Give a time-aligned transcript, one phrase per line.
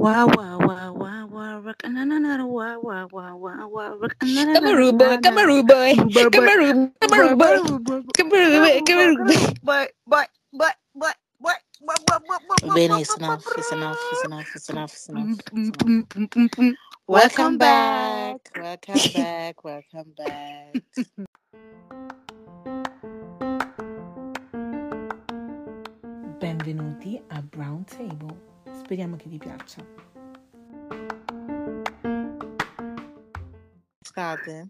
[0.00, 4.16] Wow, wow, wow, wow, wow, rock, na, na, na, wow, wow, wow, wow, wow, rock,
[4.24, 5.40] na, na, na, Kamaru boy, na, na.
[5.40, 7.58] Kamaru boy, Boy, boy, Kamaru, Kamaru boy,
[8.16, 9.36] Kamaru boy, Kamaru boy.
[9.62, 13.52] boy, boy, boy, boy, boy, boy, boy, boy, boy, Bene, boy, it's boy, enough, boy,
[13.58, 15.32] it's enough, it's enough, it's enough, it's enough.
[15.32, 15.88] Mm, It's mm, enough.
[15.88, 16.76] mm, mm, mm, mm.
[17.08, 20.80] Welcome back, welcome back, welcome back.
[26.40, 28.36] Benvenuti a Brown Table.
[28.90, 29.86] Speriamo che vi piaccia.
[34.00, 34.68] State?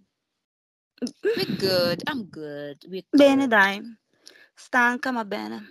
[1.23, 2.85] We're good, I'm good.
[2.87, 3.49] We're Bene, good.
[3.49, 3.81] dai.
[4.55, 5.63] Stanca, ma bene.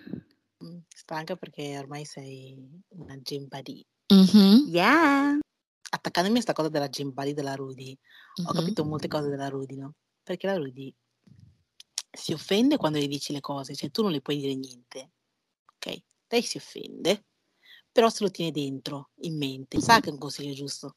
[0.65, 2.57] Mm, Stanca perché ormai sei
[2.95, 3.85] una gym buddy.
[4.11, 5.37] Mhm, Yeah.
[5.91, 7.95] Attaccandomi a questa cosa della gym buddy della Rudy,
[8.45, 8.59] ho mhm.
[8.59, 9.93] capito molte cose della Rudy, no?
[10.23, 10.91] Perché la Rudy
[12.11, 15.11] si offende quando gli dici le cose, cioè tu non le puoi dire niente,
[15.75, 16.01] ok?
[16.29, 17.25] Lei si offende,
[17.99, 20.95] però se lo tiene dentro, in mente, sa che è un consiglio giusto.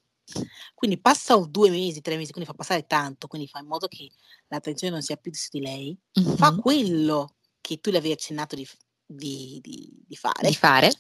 [0.73, 3.89] Quindi passa un- due mesi, tre mesi, quindi fa passare tanto, quindi fa in modo
[3.89, 4.09] che
[4.47, 5.99] l'attenzione non sia più su di lei,
[6.37, 6.61] fa Mhm.
[6.61, 8.67] quello che tu le avevi accennato di,
[9.05, 10.93] di- di- di fare Di fare?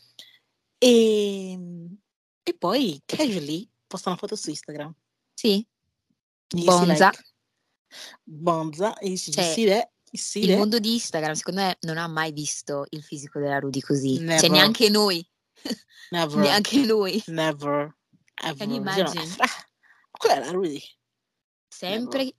[0.78, 1.52] e,
[2.42, 4.92] e poi casually posta una foto su Instagram.
[5.34, 5.64] Sì.
[6.48, 7.10] Bonza.
[7.10, 7.24] like,
[8.24, 12.86] Bonza, e you Cioè, see Il mondo di Instagram, secondo me, non ha mai visto
[12.90, 14.16] il fisico della Rudy così.
[14.16, 14.50] Cioè, Never.
[14.50, 15.24] neanche noi.
[16.10, 17.22] Never, Neanche noi.
[17.26, 17.94] never,
[18.42, 18.56] ever.
[18.56, 19.36] Can you imagine?
[20.28, 20.82] è la Rudy.
[21.68, 22.34] Sempre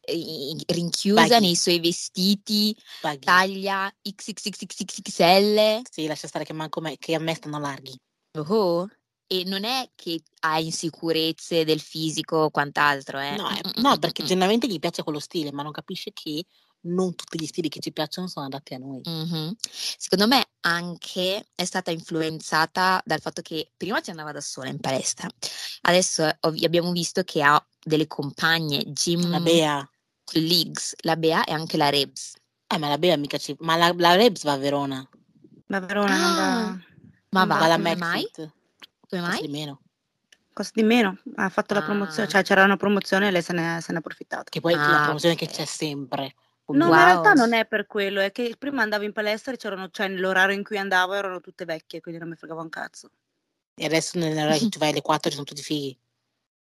[0.00, 1.40] eh, rinchiusa Baggy.
[1.40, 3.24] nei suoi vestiti, Baggy.
[3.24, 5.82] taglia XXXXXL.
[5.90, 7.94] Sì, lascia stare che manco me, che a me stanno larghi.
[8.36, 8.88] Oh.
[9.30, 13.36] E non è che ha insicurezze del fisico o quant'altro, eh.
[13.36, 16.12] No, eh, Mm, mm, no, mm, perché generalmente gli piace quello stile, ma non capisce
[16.14, 16.44] che
[16.88, 19.00] non tutti gli stili che ci piacciono sono adatti a noi.
[19.04, 19.54] Mhm.
[19.60, 24.80] Secondo me anche è stata influenzata dal fatto che prima ci andava da sola in
[24.80, 25.28] palestra,
[25.82, 29.90] adesso ov- abbiamo visto che ha delle compagne, gym La Bea,
[30.24, 32.34] colleagues, la Bea e anche la Rebs.
[32.66, 33.54] eh, ma la Bea mica ci...
[33.60, 35.08] Ma la, la Rebs va a Verona,
[35.66, 36.42] Ma Verona non Ah, va.
[37.30, 38.30] ma non va, va alla come mai?
[38.34, 38.48] Come
[39.08, 39.40] Costa mai?
[39.40, 39.80] di meno.
[40.52, 41.18] Costa di meno.
[41.36, 43.96] Ha fatto la promozione, Ah, cioè c'era una promozione e lei se ne, se ne
[43.96, 44.50] è approfittata.
[44.50, 45.52] Che poi la ah, promozione che ok.
[45.52, 46.34] c'è sempre.
[46.70, 47.36] No, ma in realtà Wow.
[47.36, 50.62] non è per quello, è che prima andavo in palestra e c'erano, cioè nell'orario in
[50.62, 53.10] cui andavo erano tutte vecchie, quindi non mi fregava un cazzo.
[53.74, 55.98] E adesso nell'ora che tu vai alle 4 ci sono tutti fighi.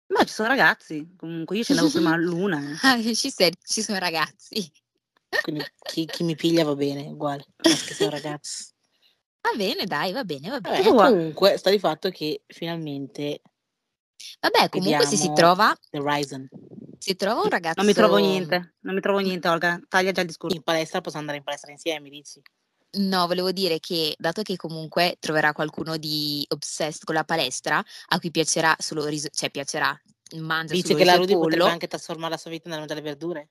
[0.08, 2.60] Ma ci sono ragazzi, comunque io ci andavo prima all'una.
[2.72, 2.78] eh.
[2.84, 4.72] Ah, ci, sei- ci sono ragazzi.
[5.42, 7.46] Quindi chi, chi mi piglia va bene, uguale.
[7.62, 8.66] Sia un ragazzo.
[9.42, 10.90] Va bene, dai, va bene, va bene.
[10.92, 13.42] Vabbè, comunque sta di fatto che finalmente
[14.40, 16.50] Vabbè, comunque se si vediamo trova, The Ryzen.
[16.98, 20.22] si trova un Non mi trovo ragazzo niente, non mi trovo niente, Olga, taglia già
[20.22, 20.56] il discorso.
[20.56, 22.42] In palestra possiamo andare in palestra insieme, dici?
[22.94, 28.20] No, volevo dire che dato che comunque troverà qualcuno di obsessed con la palestra, a
[28.20, 29.98] cui piacerà solo riso, cioè piacerà,
[30.40, 31.72] mangia solo che la Rudy potrebbe pollo.
[31.72, 33.50] anche trasformare la sua vita nel mangiare verdure?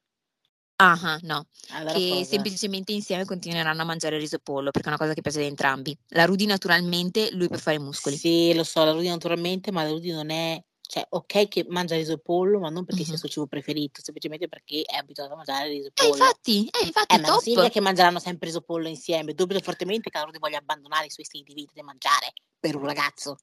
[0.83, 2.25] Ah, no, Allora che cosa?
[2.25, 5.45] semplicemente insieme continueranno a mangiare riso e pollo, perché è una cosa che piace ad
[5.45, 5.95] entrambi.
[6.09, 8.17] La Rudy naturalmente, lui per fare i muscoli.
[8.17, 10.59] Sì, lo so, la Rudy naturalmente, ma la Rudy non è...
[10.91, 13.27] Cioè, ok che mangia riso e pollo, ma non perché sia il Mhm.
[13.27, 16.17] suo cibo preferito, semplicemente perché è abituato a mangiare riso e Eh, pollo.
[16.17, 17.43] infatti, eh, infatti, Eh, ma non top.
[17.43, 19.35] significa che mangeranno sempre riso e pollo insieme.
[19.35, 22.75] Dubito fortemente che la Rudy voglia abbandonare i suoi stili di vita di mangiare per
[22.75, 23.37] un ragazzo.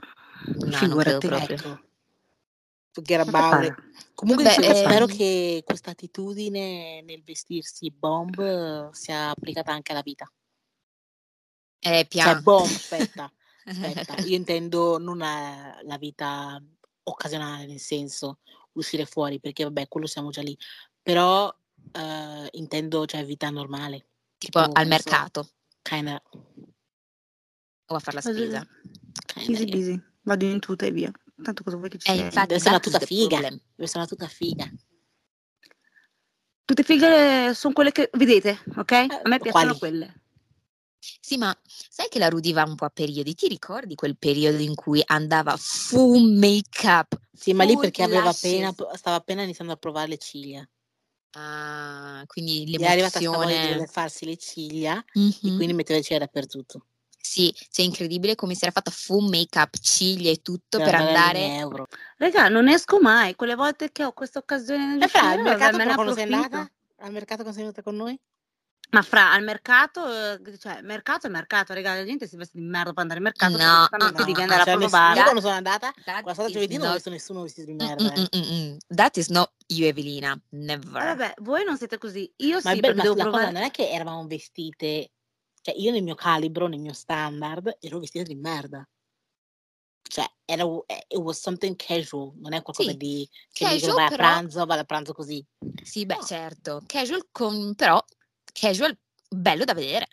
[0.66, 1.28] No, non credo Figurati.
[1.28, 1.56] proprio.
[1.56, 1.80] Ecco,
[2.98, 3.76] forget about it.
[4.16, 9.92] Comunque Vabbè, dicevo, spero ehm, che questa attitudine nel vestirsi bomb eh, sia applicata anche
[9.92, 10.26] alla vita.
[11.80, 12.42] eh, Cioè, pian.
[12.42, 13.32] bomb, aspetta,
[13.66, 14.16] aspetta.
[14.26, 16.62] Io intendo non la, la vita
[17.04, 18.40] occasionale, nel senso
[18.74, 20.58] uscire fuori, perché vabbè, quello siamo già lì.
[21.04, 21.54] Però
[21.92, 24.08] eh, intendo, cioè, vita normale.
[24.38, 25.50] Tipo Tipo, al mercato
[25.84, 26.22] kinda,
[27.90, 28.68] o a fare la spesa.
[29.26, 29.70] kinda, yeah.
[29.70, 31.12] busy, vado in tuta e via.
[31.44, 32.24] Tanto cosa vuoi che ci Eh, sia?
[32.24, 33.28] infatti, is tuta the figa.
[33.38, 33.54] problem.
[33.54, 34.72] Deve essere una tuta figa.
[36.66, 38.92] Tutte fighe sono quelle che vedete, ok?
[38.92, 39.80] A me Eh, piacciono quali?
[39.80, 40.22] quelle.
[41.00, 43.34] Sì, ma sai che la Rudy va un po' a periodi?
[43.36, 48.74] Ti ricordi quel periodo in cui andava full make-up, Sì, ma lì perché aveva appena,
[48.94, 50.68] stava appena iniziando a provare le ciglia.
[51.32, 53.76] Ah, quindi Gli è arrivata l'emozione.
[53.76, 55.56] voler farsi le ciglia e Mhm.
[55.56, 56.88] quindi metteva le ciglia dappertutto.
[57.30, 61.56] Sì, cioè incredibile come si era fatta full make-up, ciglia e tutto Per per andare
[61.58, 61.86] euro.
[62.16, 63.36] Raga, non esco mai.
[63.36, 66.24] Quelle volte che ho questa occasione di E fra, al mercato me ne quando sei
[66.24, 66.72] andata?
[67.00, 68.18] Al mercato quando sei venuta con noi?
[68.92, 72.64] Ma fra al mercato, eh, cioè, mercato è mercato, raga, la gente si veste di
[72.64, 74.24] merda per andare al mercato, No, uh-uh.
[74.26, 75.18] devi andare a Cioè, ness- provare.
[75.18, 75.94] io quando sono andata,
[76.34, 78.04] sono is giovedì non ho visto nessuno vestito di Mm, merda.
[78.04, 78.38] mm, eh.
[78.38, 78.78] mm, mm.
[78.96, 80.32] That is not you, Evelina.
[80.32, 81.04] Eh, Never.
[81.04, 82.32] vabbè, voi non siete così.
[82.38, 83.52] Io Ma, sì, il be- perché ma devo la cosa provare.
[83.52, 85.12] non è che eravamo vestite,
[85.68, 88.88] cioè io nel mio calibro, nel mio standard, ero vestita di merda.
[90.10, 90.64] cioè, era,
[91.10, 94.66] it was something casual, non è qualcosa Sì, di che casual vai a però pranzo,
[94.66, 95.46] vai a pranzo così.
[95.84, 96.26] sì, beh, No.
[96.26, 98.02] certo, casual con però
[98.54, 98.98] casual
[99.30, 100.08] bello da vedere.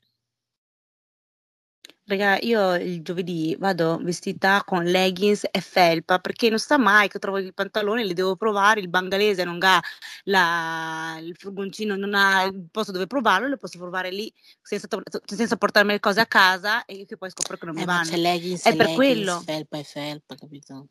[2.06, 7.18] Raga, io il giovedì vado vestita con leggings e felpa perché non sta mai che
[7.18, 9.80] trovo i pantaloni, li devo provare, il bangalese non ha
[10.24, 14.30] la, il furgoncino, non ha il posto dove provarlo, lo posso provare lì
[14.60, 14.86] senza,
[15.24, 17.94] senza portarmi le cose a casa e che poi scopro che non mi Eh, ma
[17.94, 18.10] vanno.
[18.10, 19.40] c'è leggings È e per leggings, quello.
[19.40, 20.88] felpa e felpa, capito?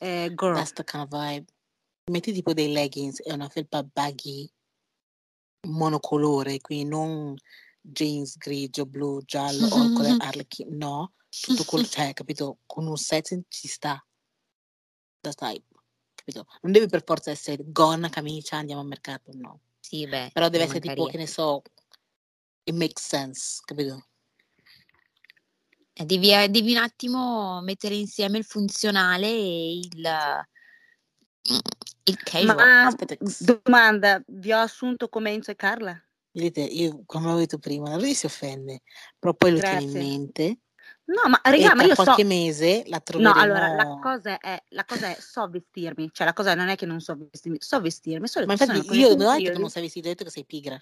[0.00, 1.46] Eh, girl, That's the kind of vibe.
[2.10, 4.50] Metti tipo dei leggings e una felpa baggy
[5.68, 7.36] monocolore, quindi non
[7.80, 12.58] jeans grigio, blu, giallo o con le arlecchine, no, tutto quello, cioè, capito?
[12.66, 14.04] Con un set ci sta.
[15.20, 15.66] That's type,
[16.14, 16.46] capito?
[16.62, 19.60] Non deve per forza essere gonna, camicia, andiamo al mercato, no.
[19.80, 21.62] Sì, beh, Però deve essere tipo, che ne so,
[22.64, 24.06] it makes sense, capito?
[25.92, 30.46] Eh, Devi, eh, devi un attimo mettere insieme il funzionale e il,
[32.04, 32.56] il casual.
[32.56, 32.96] ma
[33.38, 36.02] domanda, vi ho assunto come Enzo e Carla?
[36.32, 38.82] Vedete, io, come avevo detto prima, lui si offende,
[39.18, 40.58] però poi lo tiene in mente
[41.10, 43.40] No, ma raga, ma io so, qualche mese la No, troveremo...
[43.40, 46.86] allora, la cosa è, la cosa è so vestirmi, cioè la cosa non è che
[46.86, 49.70] non so vestirmi, so vestirmi, solo Ma sono infatti io non ho detto che non
[49.70, 50.80] sai vestire, ho detto che sei pigra.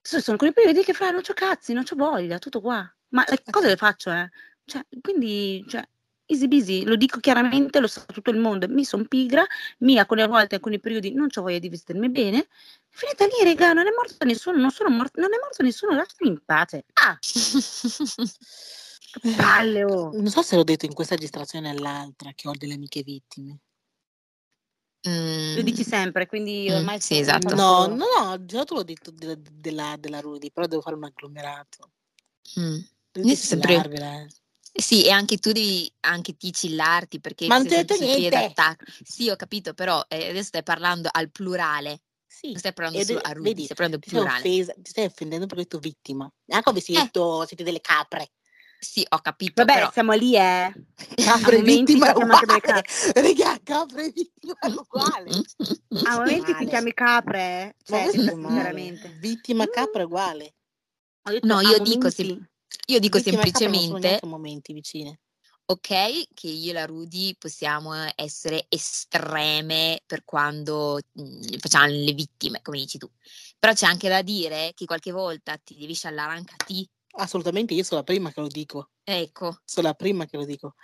[0.00, 2.88] so- sono alcuni periodi che fra non c'ho cazzi, non c'ho voglia, tutto qua.
[3.08, 4.30] Ma le cose le faccio, eh.
[4.64, 5.86] Cioè, quindi, cioè,
[6.28, 9.44] easy busy, lo dico chiaramente, lo sa tutto il mondo, mi sono pigra,
[9.78, 12.48] mi alcune volte, alcuni periodi non c'ho voglia di vestirmi bene.
[12.90, 16.30] Finita lì, raga, non è morto nessuno, non sono morto, non è morto nessuno, lasciami
[16.30, 16.84] in pace.
[16.94, 20.10] Ah, che palle, oh.
[20.14, 23.58] Non so se l'ho detto in questa registrazione o l'altra che ho delle amiche vittime.
[25.54, 27.54] Lo dici Mm, sempre, quindi Mm, ormai sì, sono- esatto.
[27.54, 31.04] No, no, no, già te l'ho detto della, della, della Rudy, però devo fare un
[31.04, 31.92] agglomerato.
[32.58, 32.78] mm.
[33.12, 34.26] Devi Io sempre- eh.
[34.80, 38.52] Sì, e anche tu devi anche ti chillarti perché Ma non ti ho detto niente.
[39.02, 42.50] Sì, ho capito, però eh, adesso stai parlando al plurale, Sì.
[42.50, 44.38] non stai parlando solo a Rudy, vedi, stai parlando ti sei, plurale.
[44.38, 46.32] offesa, ti stai offendendo perché ho detto vittima.
[46.50, 47.02] Anche avessi Eh.
[47.02, 48.30] detto siete delle capre.
[48.78, 50.72] Sì, ho capito, Vabbè, però siamo lì, eh.
[51.16, 52.84] Capre vittima è uguale.
[53.14, 55.30] Raga, capre vittima è uguale.
[56.04, 57.74] A momenti ti chiami capre, eh.
[57.88, 59.08] Ma Cioè, sinceramente.
[59.18, 60.54] Vittima capra è uguale.
[61.24, 62.46] Ho detto No, io dico momenti.
[62.86, 65.20] Io dico semplicemente momenti vicine.
[65.66, 72.60] ok che io e la Rudy possiamo essere estreme per quando mm, facciamo le vittime,
[72.62, 73.10] come dici tu.
[73.58, 76.88] Però c'è anche da dire che qualche volta ti devi sciallare anche a te.
[77.20, 78.90] Assolutamente, io sono la prima che lo dico.
[79.02, 80.74] Ecco, Sono la prima che lo dico.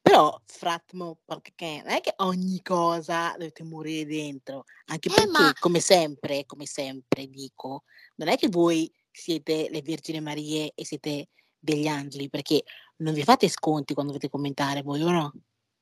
[0.00, 4.64] Però, fratmo, perché non è che ogni cosa dovete morire dentro.
[4.86, 7.84] Anche Eh, perché, ma- come sempre, come sempre dico,
[8.16, 11.28] non è che voi siete le Vergine Marie e siete
[11.58, 12.64] degli angeli, perché
[12.96, 15.32] non vi fate sconti quando dovete commentare voi, o no?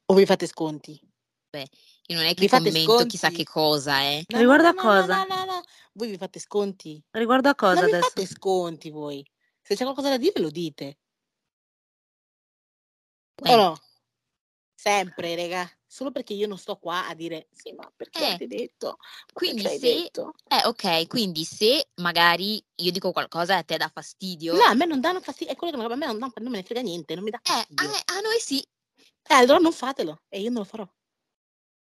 [0.07, 1.01] O vi fate sconti?
[2.07, 3.45] io non è che Vi fate commento chissà sconti?
[3.45, 4.25] che cosa, eh.
[4.29, 5.25] No, Riguardo no, a no, cosa?
[5.25, 5.63] No, no, no, no.
[5.93, 7.03] Voi vi fate sconti?
[7.11, 8.09] Riguardo a cosa non vi adesso?
[8.09, 9.27] fate sconti voi.
[9.61, 10.99] Se c'è qualcosa da dire, lo dite.
[13.43, 13.77] O Eh, no?
[14.75, 15.71] Sempre, raga.
[15.93, 18.97] Solo perché io non sto qua a dire sì, ma perché Eh, hai detto?
[18.97, 20.33] Ma quindi se- detto?
[20.49, 24.73] Eh, ok, quindi se magari io dico qualcosa e a te dà fastidio, No, a
[24.73, 25.53] me non danno fastidio.
[25.53, 27.39] È quello che non- a me non, non me ne frega niente, non mi dà
[27.45, 27.89] eh, a, fastidio.
[27.89, 28.67] a noi sì.
[29.29, 30.89] Eh, allora non fatelo e io non lo farò.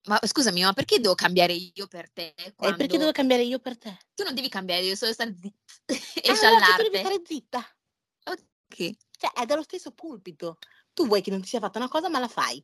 [0.09, 3.59] Ma scusami, ma perché devo cambiare io per te E quando perché devo cambiare io
[3.61, 3.97] per te?
[4.15, 5.73] tu non devi cambiare, devi solo stare zitta
[6.23, 6.99] e Ah, allora tu devi sciallarti?
[6.99, 7.77] stare zitta.
[8.27, 8.97] Ok.
[9.19, 10.59] Cioè, è dallo stesso pulpito.
[10.93, 12.63] Tu vuoi che non ti sia fatta una cosa, ma la fai.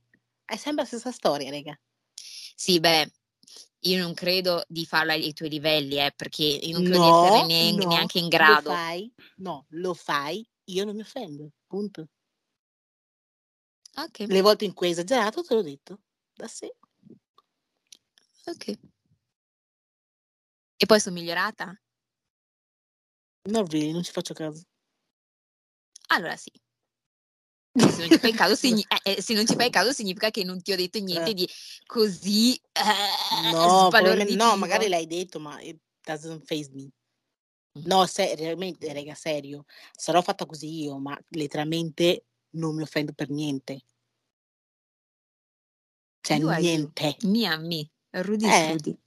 [0.53, 1.75] È sempre la stessa storia, raga.
[2.15, 3.11] Sì, beh,
[3.85, 7.41] io non credo di farla ai tuoi livelli, eh, perché io non credo di essere
[7.41, 8.69] No, neanche, no, neanche in lo grado.
[8.71, 9.15] fai.
[9.37, 10.47] No, lo fai.
[10.65, 11.53] Io non mi offendo.
[11.67, 12.09] Punto.
[13.97, 16.01] Ok, Le volte in cui hai esagerato, te l'ho detto.
[16.35, 16.71] Da sé.
[18.45, 18.79] ok.
[20.77, 21.75] E poi sono migliorata?
[23.49, 24.63] No, really, non ci faccio caso.
[26.09, 26.51] Allora sì.
[27.75, 30.45] Se non ci fai caso, signi- eh, eh, se non ci fai caso significa che
[30.45, 31.35] non ti ho detto niente Eh.
[31.35, 31.49] di
[31.87, 33.89] così eh, No,
[34.35, 36.91] no, magari l'hai detto, ma it doesn't faze me.
[37.85, 39.65] No, se, realmente, raga, serio.
[39.97, 43.81] Sarò fatta così io, ma letteralmente non mi offendo per niente.
[46.21, 47.17] Cioè, You niente.
[47.23, 47.91] Me.
[48.11, 48.73] Rudy Eh.
[48.73, 48.99] Rudy.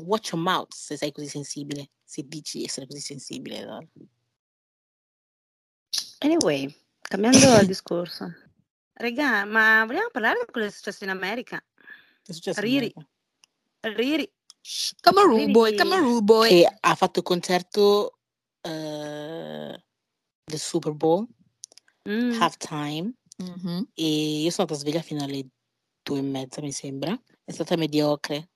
[0.00, 1.90] Watch your mouth se sei così sensibile.
[2.04, 3.58] Se dici essere così sensibile.
[3.60, 3.86] allora.
[6.20, 6.74] Anyway,
[7.08, 8.32] cambiando il discorso.
[8.92, 11.64] Regà, ma vogliamo parlare di quello che è successo in America?
[12.22, 12.94] Che è successo in Riri.
[13.80, 14.00] America?
[14.00, 14.32] Riri,
[15.00, 16.48] Come a rude Riri boy, che- come a rude boy.
[16.48, 18.18] Che ha fatto il concerto
[18.60, 19.84] eh,
[20.44, 21.26] del Super Bowl,
[22.08, 23.90] mm, halftime, Mhm.
[23.94, 25.46] e io sono stata sveglia fino alle
[26.02, 27.16] due e mezza, mi sembra.
[27.44, 28.50] È stata mediocre.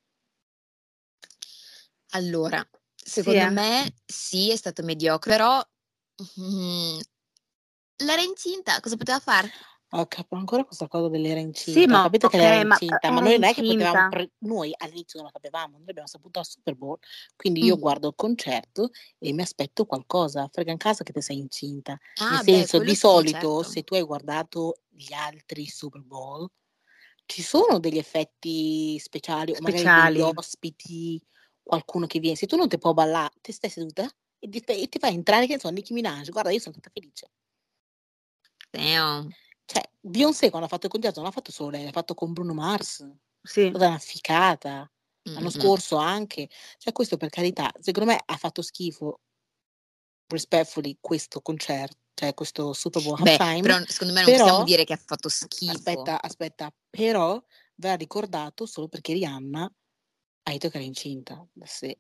[2.15, 3.51] Allora, secondo eh.
[3.51, 5.63] me sì, è stato mediocre, però
[6.41, 6.99] mm,
[8.03, 9.53] l'era incinta, cosa poteva fare?
[9.95, 11.81] Ho capito ancora questa cosa dell'era incinta.
[11.81, 13.63] Sì, ma Ho capito che ok, era ma incinta, ma era noi non è che
[13.65, 14.05] potevamo.
[14.09, 16.99] pre- noi all'inizio non lo sapevamo, noi abbiamo saputo al Super Bowl.
[17.37, 17.79] Quindi io Mm.
[17.79, 20.49] guardo il concerto e mi aspetto qualcosa.
[20.51, 21.97] Frega in casa che te sei incinta.
[22.27, 23.63] Nel Ah, beh, senso, di sì, solito, certo.
[23.63, 26.49] se tu hai guardato gli altri Super Bowl,
[27.27, 30.21] ci sono degli effetti speciali o magari degli Speciali.
[30.21, 31.23] ospiti,
[31.63, 32.37] qualcuno che viene.
[32.37, 35.47] Se tu non ti puoi ballare, te stai seduta e ti, e ti fai entrare,
[35.47, 36.31] che ne so, Nicki Minaj.
[36.31, 37.29] Guarda, io sono stata felice.
[38.75, 39.29] Damn.
[39.67, 42.33] Cioè, Beyoncé quando ha fatto il concerto non l'ha fatto solo lei, l'ha fatto con
[42.33, 43.01] Bruno Mars.
[43.03, 43.09] È
[43.45, 43.69] Sì.
[43.69, 44.91] stata una ficata.
[45.35, 45.51] L'anno Mm-mm.
[45.51, 46.49] scorso anche.
[46.79, 49.21] Cioè, questo per carità, secondo me ha fatto schifo,
[50.29, 53.61] respectfully, questo concerto, cioè questo Super Bowl Beh, halftime.
[53.63, 55.71] però secondo me non possiamo Però, dire che ha fatto schifo.
[55.73, 57.43] aspetta, aspetta, però
[57.77, 61.47] verrà ricordato solo perché Rihanna ha detto che era incinta.
[61.65, 61.97] Sì.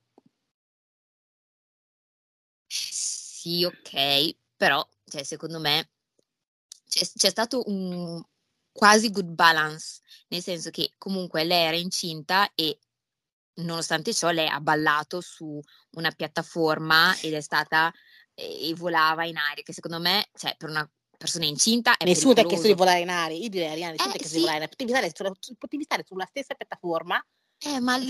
[2.71, 5.88] Sì, ok, però cioè, secondo me
[6.93, 8.23] c'è, c'è stato un
[8.71, 12.79] quasi good balance, nel senso che comunque lei era incinta e
[13.55, 15.61] nonostante ciò lei ha ballato su
[15.97, 17.93] una piattaforma ed è stata
[18.35, 22.35] e e volava in aria, che secondo me, cioè, per una persona incinta è Nessuno
[22.35, 23.37] ti ha chiesto di volare in aria.
[23.37, 24.77] Io direi a Rihanna, nessuno ti ha Eh chiesto di volare in aria.
[24.77, 27.27] Potevi stare sulla, potevi stare sulla stessa piattaforma
[27.65, 28.09] eh, ma lì,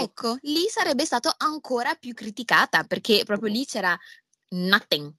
[0.00, 3.98] ecco, lì sarebbe stato ancora più criticata perché proprio lì c'era
[4.50, 5.12] nothing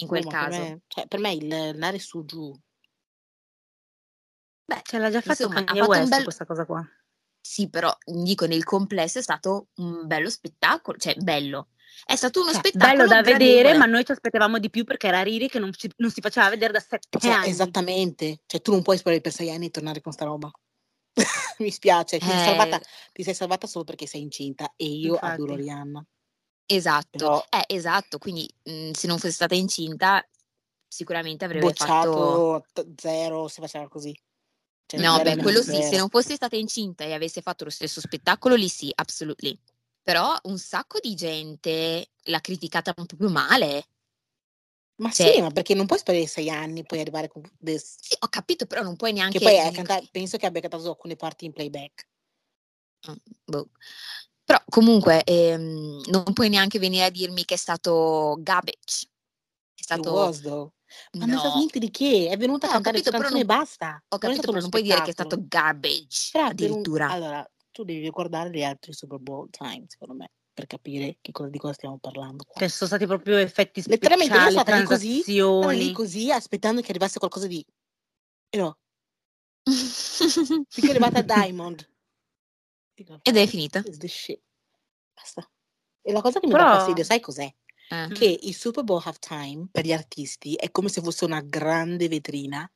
[0.00, 0.60] in quel per caso.
[0.60, 2.52] me, cioè, per me il andare su giù
[4.68, 6.22] Beh, Ce l'ha già fatto insomma, ha Kanye West bel...
[6.24, 6.86] questa cosa qua.
[7.40, 11.68] Sì, però dico nel complesso è stato un bello spettacolo, cioè bello.
[12.04, 15.06] È stato uno Cioè, spettacolo Bello da vedere, ma noi ci aspettavamo di più perché
[15.06, 17.48] era Riri che non si, non si faceva vedere da sette Cioè, anni.
[17.48, 18.40] esattamente.
[18.44, 20.50] Cioè, tu non puoi sperare per sei anni e tornare con sta roba.
[21.58, 25.14] Mi spiace, ti sei, salvata, Eh, ti sei salvata solo perché sei incinta e io
[25.16, 25.62] adoro Infatti.
[25.62, 26.06] Rihanna.
[26.68, 30.24] Esatto, Però eh, esatto, quindi mh, se non fosse stata incinta
[30.86, 32.62] sicuramente avrebbe fatto...
[32.62, 34.18] bocciato t- zero se faceva così.
[34.86, 35.96] Cioè, No, zero beh, quello sì, se zero.
[35.98, 39.58] non fosse stata incinta e avesse fatto lo stesso spettacolo, lì sì, absolutely.
[40.02, 43.84] Però un sacco di gente l'ha criticata proprio male.
[44.96, 48.16] Ma Cioè, sì, ma perché non puoi sperare sei anni e poi arrivare con sì,
[48.18, 49.38] ho capito, però non puoi Che neanche...
[49.38, 52.08] poi è canta- penso che abbia cantato alcune parti in playback.
[53.08, 53.68] Mm, boh.
[54.48, 59.06] Però comunque ehm, non puoi neanche venire a dirmi che è stato garbage.
[59.74, 60.72] È stato...
[61.18, 61.56] Ma non è stato No.
[61.56, 64.02] niente di che, è venuta a ho cantare capito, canzone non, e basta.
[64.08, 66.66] ho Non capito, però non puoi dire che è stato garbage Però per un...
[66.70, 67.10] addirittura.
[67.10, 71.50] Allora, tu devi guardare gli altri Super Bowl time, secondo me, per capire che cosa,
[71.50, 72.58] di cosa stiamo parlando qua.
[72.58, 76.32] Cioè, sono stati proprio effetti Letteralmente io speciali, sono stata lì così, stata lì così,
[76.32, 77.62] aspettando che arrivasse qualcosa di...
[78.48, 78.78] E no,
[79.68, 81.86] finché è arrivata Diamond.
[83.22, 83.82] Ed è finita.
[85.14, 85.48] Basta.
[86.02, 87.52] E la cosa che mi dà Però, fastidio, sai cos'è?
[87.90, 88.08] Eh.
[88.12, 92.70] Che il Super Bowl halftime per gli artisti è come se fosse una grande vetrina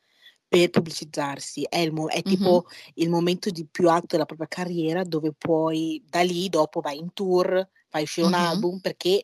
[0.49, 1.62] per pubblicizzarsi.
[1.64, 2.23] È, il mo- è Mhm.
[2.25, 6.99] tipo il momento di più alto della propria carriera dove poi da lì dopo vai
[6.99, 8.38] in tour, fai uscire un Mhm.
[8.38, 9.23] album perché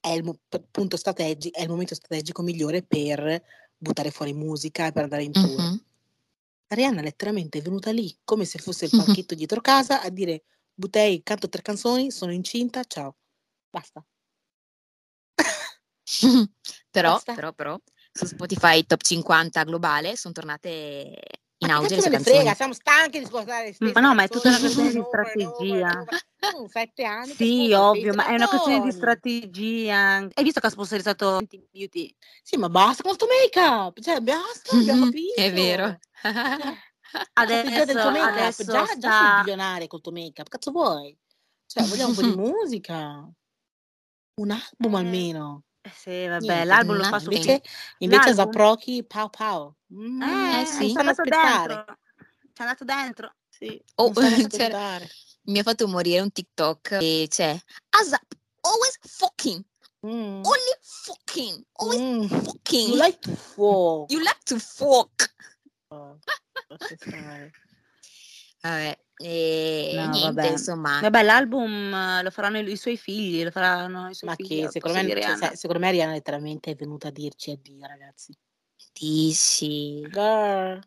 [0.00, 0.38] è il, mo-
[0.70, 3.42] punto strategi- è il momento strategico migliore per
[3.76, 5.60] buttare fuori musica e per andare in tour.
[5.60, 5.84] Mhm.
[6.74, 11.22] Rihanna letteralmente è venuta lì come se fosse il palchetto dietro casa a dire Butei,
[11.22, 13.16] canto tre canzoni, sono incinta, ciao.
[13.70, 14.04] Basta.
[16.90, 17.34] Però, Basta.
[17.34, 17.80] però, però,
[18.12, 21.18] su Spotify Top 50 globale sono tornate
[21.62, 22.56] in Ma auge le sue ne frega, canzoni.
[22.56, 25.04] siamo stanchi di ascoltare le Ma stesse no, ma è tutta una canzoni questione di
[25.06, 26.04] strategia.
[26.68, 29.00] sette anni Sì, ovvio, ma è una questione di Canzoni.
[29.00, 30.16] strategia.
[30.34, 31.40] Hai visto che ha sponsorizzato
[31.70, 32.14] Beauty?
[32.42, 35.40] Sì, ma basta con sto make-up, cioè basta, abbiamo capito.
[35.40, 35.98] È vero.
[37.34, 39.36] Adesso, make-up, adesso già, già sei sta...
[39.38, 41.16] milionaria col tuo make-up, cazzo vuoi?
[41.66, 43.30] Cioè, vogliamo un po' di musica,
[44.40, 45.62] un album Eh, almeno.
[45.82, 46.64] eh sì, vabbè, Niente.
[46.64, 47.30] l'album lo fa su...
[47.30, 47.60] Invece,
[47.98, 48.34] invece?
[48.34, 49.76] Zaprochi, pow pow.
[49.92, 50.90] Mm, Eh, sì.
[50.90, 51.84] ci andato dentro.
[52.52, 53.34] Ci andato dentro.
[53.48, 54.10] Sì, Oh,
[54.72, 55.08] aspettare.
[55.44, 57.56] mi ha fatto morire un TikTok e c'è
[57.90, 58.32] ASAP,
[58.62, 59.62] always fucking,
[60.06, 60.42] Mm.
[60.44, 62.26] only fucking, always Mm.
[62.26, 62.88] fucking.
[62.88, 64.10] You like to fuck.
[64.10, 65.34] You like to fuck.
[66.96, 67.50] Stare.
[68.62, 70.48] Vabbè, e No, niente, vabbè.
[70.48, 71.00] insomma.
[71.00, 74.48] Vabbè, l'album eh, lo faranno i, i suoi figli, lo faranno i suoi Ma figli
[74.60, 78.32] che al secondo me, cioè, secondo me Rihanna letteralmente è venuta a dirci addio, ragazzi.
[78.92, 80.00] Dici.
[80.10, 80.80] Girl.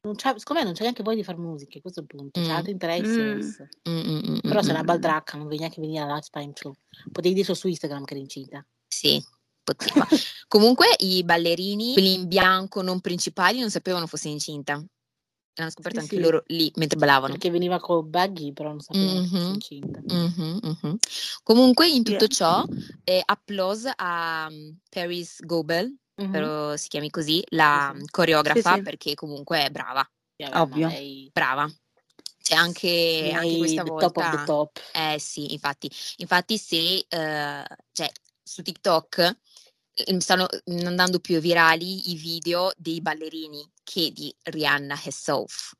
[0.00, 2.40] Non c'ha, secondo me non c'è neanche voglia di fare musica, questo è il punto.
[2.40, 2.56] C'ha Mm.
[2.56, 3.40] altri interessi Mm.
[3.88, 4.86] Mm, mm, mm, Però mm, sei una mm.
[4.86, 6.74] baldracca, non devi neanche venire alla Lifetime Show.
[7.10, 8.64] Potevi dirlo su Instagram che eri incinta.
[8.86, 9.22] Sì,
[9.62, 10.06] poteva.
[10.46, 14.82] Comunque i ballerini, quelli in bianco non principali, non sapevano fosse incinta.
[15.54, 16.22] L'hanno scoperto Sì, anche sì.
[16.22, 17.32] loro lì mentre ballavano.
[17.32, 20.00] Perché veniva col baggy, però non sapevo che fosse incinta.
[20.04, 20.96] Mhm, mhm.
[21.42, 22.64] Comunque in tutto ciò,
[23.02, 25.92] eh, applause a mm, Paris Gobel.
[26.26, 28.06] Spero si chiami così, la Sì, sì.
[28.10, 28.82] coreografa, Sì, sì.
[28.82, 30.08] perché comunque è brava,
[30.50, 30.88] ma Ovvio.
[30.88, 31.70] lei- brava.
[32.40, 34.44] C'è anche, anche questa the top of the volta...
[34.44, 34.80] top.
[34.92, 38.10] Eh sì, infatti, infatti se eh, cioè,
[38.42, 39.36] su TikTok
[39.92, 45.72] eh, stanno mm, andando più virali i video dei ballerini che di Rihanna herself.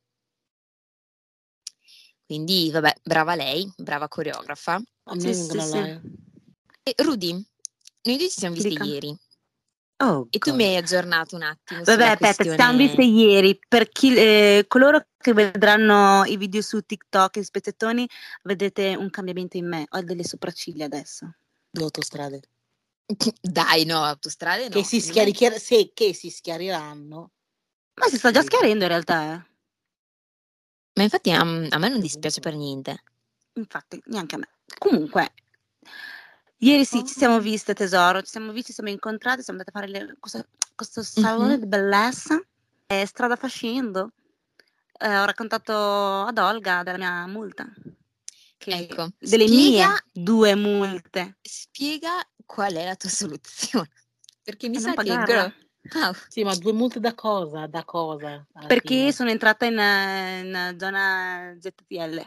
[2.26, 4.82] Quindi, vabbè, brava lei, brava coreografa.
[5.18, 5.78] Sì, sì, sì.
[6.82, 8.84] E Rudy, noi due ci siamo viste Dica.
[8.84, 9.18] ieri
[10.00, 10.58] Oh, e tu God.
[10.58, 12.56] mi hai aggiornato un attimo Vabbè, aspetta, ci questione...
[12.56, 13.58] siamo viste ieri.
[13.66, 18.08] Per chi, eh, coloro che vedranno i video su TikTok, i spezzettoni,
[18.44, 19.86] vedete un cambiamento in me.
[19.88, 21.34] Ho delle sopracciglia adesso.
[21.68, 22.40] Due autostrade.
[23.40, 24.70] Dai, no, autostrade no.
[24.70, 27.32] Che, si schiari- sì, che si schiariranno.
[27.94, 29.46] Ma si sta già schiarendo in realtà, eh.
[30.94, 33.02] Ma infatti a, a me non dispiace per niente.
[33.54, 34.48] Infatti, neanche a me.
[34.78, 35.32] Comunque,
[36.58, 38.20] ieri sì, ci siamo viste, tesoro.
[38.22, 41.60] Ci siamo visti, ci siamo incontrati, siamo andate a fare le- questo, questo salone Mhm.
[41.60, 42.40] di bellezza.
[42.90, 44.12] eh, strada facendo.
[44.98, 45.72] Eh, ho raccontato
[46.22, 47.66] ad Olga della mia multa.
[48.56, 51.36] Che- Ecco, delle spiega- mie due multe.
[51.42, 53.90] Spiega qual è la tua soluzione.
[54.42, 55.52] Perché mi E sa che girl,
[56.00, 57.66] ah, Sì, ma due multe da cosa?
[57.66, 58.46] Da cosa?
[58.66, 59.12] Perché fine?
[59.12, 62.18] sono entrata in, eh, in zona ZTL.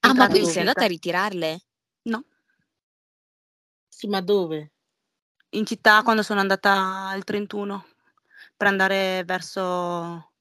[0.00, 1.60] ah, ma quindi sei andata a ritirarle?
[2.02, 2.24] No,
[4.02, 4.72] Sì, ma dove?
[5.50, 7.86] in città quando sono andata il 31
[8.56, 10.32] per andare verso...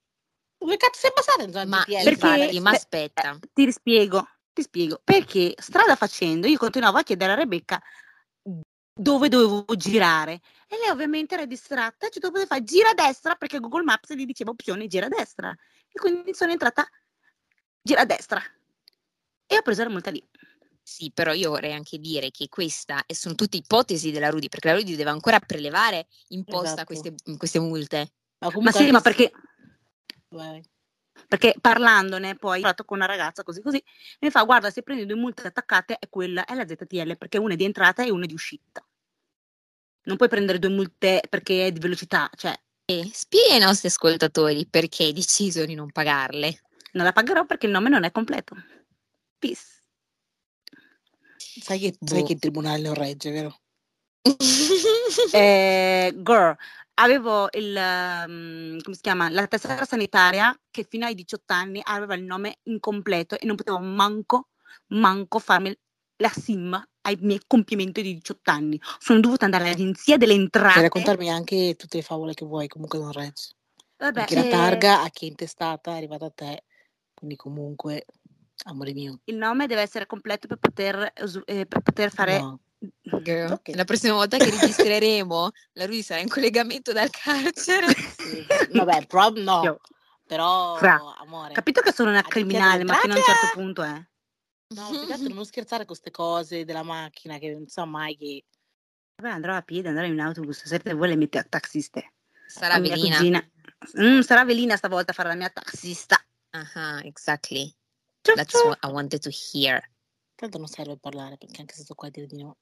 [0.57, 2.03] Dove cazzo sei passata in zona Ma GTL?
[2.03, 3.33] Perché- ma aspetta.
[3.33, 4.99] eh, ti rispiego, ti spiego.
[5.03, 7.79] Perché strada facendo io continuavo a chiedere a Rebecca
[8.93, 13.59] dove dovevo girare e lei ovviamente era distratta, cioè dopo fare gira a destra perché
[13.59, 16.87] Google Maps gli diceva opzione gira a destra e quindi sono entrata
[17.79, 18.41] gira a destra
[19.45, 20.27] e ho preso la multa lì.
[20.83, 24.67] Sì, però io vorrei anche dire che questa e sono tutte ipotesi della Rudy, perché
[24.69, 26.85] la Rudy deve ancora prelevare in posta Esatto.
[26.85, 28.11] queste, queste multe.
[28.39, 29.31] Ma Ma sì, ma perché
[30.29, 30.63] Vai.
[31.27, 33.83] Perché parlandone poi ho parlato con una ragazza così così
[34.21, 37.53] mi fa guarda se prendi due multe attaccate è quella è la ZTL perché una
[37.53, 38.83] è di entrata e una è di uscita
[40.03, 44.65] non puoi prendere due multe perché è di velocità cioè E spiega ai nostri ascoltatori
[44.67, 46.61] perché hai deciso di non pagarle.
[46.93, 48.55] non la pagherò perché il nome non è completo
[49.37, 49.80] peace
[51.61, 52.25] Sai che, sai Boh.
[52.25, 53.59] che il tribunale non regge, vero?
[55.33, 56.55] eh, girl
[56.95, 62.13] avevo il um, come si chiama la tessera sanitaria che fino ai 18 anni aveva
[62.13, 64.49] il nome incompleto e non potevo manco
[64.89, 65.75] manco farmi
[66.17, 70.81] la sim ai miei compimenti di 18 anni sono dovuta andare all'agenzia delle Puoi entrate
[70.81, 73.49] raccontarmi anche tutte le favole che vuoi, comunque non regge.
[73.97, 76.63] Vabbè, Perché la eh, targa a chi è intestata è arrivata a te,
[77.13, 78.05] quindi comunque,
[78.63, 79.19] amore mio.
[79.25, 81.13] il nome deve essere completo per poter,
[81.45, 82.59] eh, per poter fare No.
[83.21, 83.75] Girl, Ok.
[83.75, 87.87] La prossima volta che registreremo, la Rudy sarà in collegamento dal carcere.
[88.17, 88.45] Sì.
[88.71, 89.79] Vabbè, prob no, Io-
[90.25, 91.53] però, Fra, amore.
[91.53, 94.07] capito che sono una criminale ma fino a un certo punto eh
[94.69, 98.15] No, più che altro non scherzare con queste cose della macchina che non so mai
[98.15, 98.45] che...
[99.21, 102.13] Vabbè, andrò a piedi andrò in autobus se te vuoi le metti a taxiste
[102.47, 103.45] Sarà velina.
[103.99, 106.17] Mm, sarà Velina stavolta a fare la mia taxista
[106.51, 107.73] Ah, exactly.
[108.23, 108.67] Ciao, That's ciao.
[108.69, 109.81] what I wanted to hear.
[110.35, 112.57] Tanto non serve parlare perché anche se sto qua a dire di no.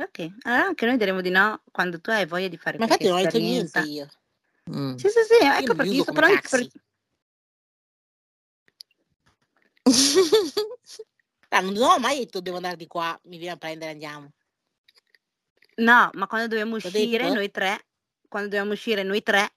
[0.00, 3.06] ok allora anche noi diremo di no quando tu hai voglia di fare Ma infatti
[3.08, 4.08] non ho detto niente io.
[4.70, 4.94] Mm.
[4.96, 6.68] sì sì sì ecco mi perché io sto parlando per-
[11.50, 14.30] Ah, non ho mai detto devo andare di qua, mi viene a prendere, andiamo.
[15.76, 17.34] no ma quando dobbiamo L'ho uscire detto?
[17.34, 17.86] noi tre
[18.28, 19.50] quando dobbiamo uscire noi tre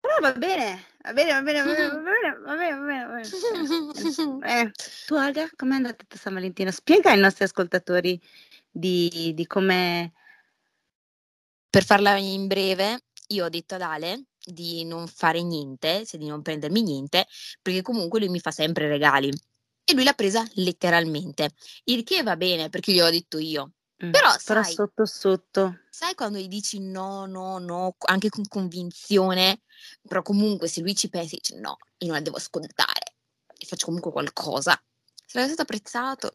[0.00, 4.62] però va bene va bene va bene va bene va bene va bene, va bene.
[4.62, 4.70] Eh,
[5.06, 6.70] tu Alga, com'è andata San Valentino?
[6.70, 8.20] Spiega ai nostri ascoltatori
[8.70, 10.12] di, di come...
[11.72, 16.26] Per farla in breve, io ho detto ad Ale di non fare niente, cioè di
[16.26, 17.26] non prendermi niente,
[17.62, 19.32] perché comunque lui mi fa sempre regali.
[19.82, 21.50] E lui l'ha presa letteralmente.
[21.84, 23.72] Il che va bene, perché gli ho detto io.
[24.04, 25.78] Mm, Però, però sai- sotto sotto...
[25.88, 29.60] Sai quando gli dici no, no, no, anche con convinzione,
[30.08, 33.14] però comunque se lui ci pensa dice no, io non la devo ascoltare,
[33.56, 34.80] e faccio comunque qualcosa.
[35.24, 36.34] Sarebbe stato apprezzato.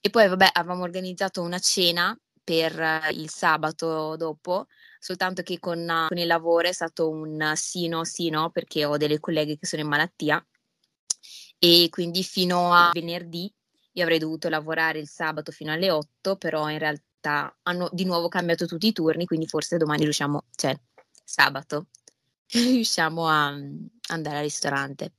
[0.00, 4.66] E poi vabbè, avevamo organizzato una cena per eh, il sabato dopo,
[4.98, 8.84] soltanto che con, eh, con il lavoro è stato un sì no, sì no, perché
[8.84, 10.44] ho delle colleghe che sono in malattia
[11.58, 13.52] e quindi fino a venerdì
[13.92, 18.28] io avrei dovuto lavorare il sabato fino alle 8, però in realtà hanno di nuovo
[18.28, 20.78] cambiato tutti i turni, quindi forse domani riusciamo, cioè
[21.24, 21.88] sabato,
[22.52, 25.12] riusciamo a mm, andare al ristorante.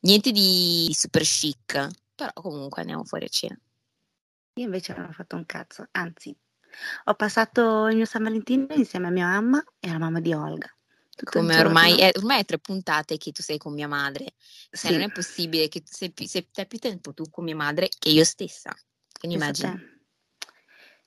[0.00, 3.58] Niente di super chic, però comunque andiamo fuori a cena.
[4.54, 6.36] Io invece non ho fatto un cazzo, anzi,
[7.04, 10.72] ho passato il mio San Valentino insieme a mia mamma e alla mamma di Olga.
[11.24, 14.34] Come ormai è, ormai è tre puntate che tu sei con mia madre.
[14.70, 17.56] Cioè, Sì, non è possibile che sei, più- sei, stai più tempo tu con mia
[17.56, 18.74] madre che io stessa.
[19.18, 19.96] Quindi pensa immagini.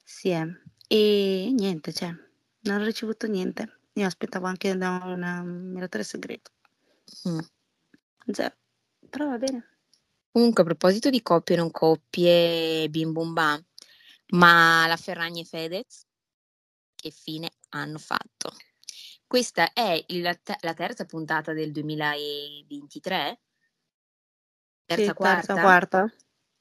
[0.03, 0.61] Sì, eh.
[0.87, 2.13] e niente, cioè,
[2.61, 3.79] non ho ricevuto niente.
[3.93, 6.51] Io aspettavo anche da un miratore segreto.
[7.27, 7.39] Mm.
[8.31, 8.55] Zero.
[9.09, 9.77] Però va bene.
[10.31, 13.65] Comunque, a proposito di coppie e non coppie, bim bum bam,
[14.29, 16.05] ma la Ferragni e Fedez,
[16.95, 18.53] che fine hanno fatto?
[19.31, 23.39] Questa è il- la, te- la terza puntata del 2023,
[24.83, 26.13] terza Sì, quarta, terza, quarta.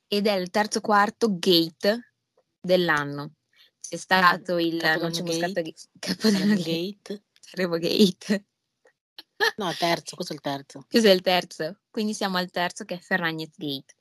[0.06, 2.12] ed è il terzo quarto gate
[2.60, 3.32] dell'anno.
[3.80, 5.62] C'è stato il Capodanno Gate.
[5.62, 7.24] Gate, Capodanno Gate, Gate.
[7.40, 8.46] Sanremo Gate.
[9.56, 10.86] No, terzo, questo è il terzo.
[10.88, 13.96] Questo è il terzo, quindi siamo al terzo che è Ferragnez Gate.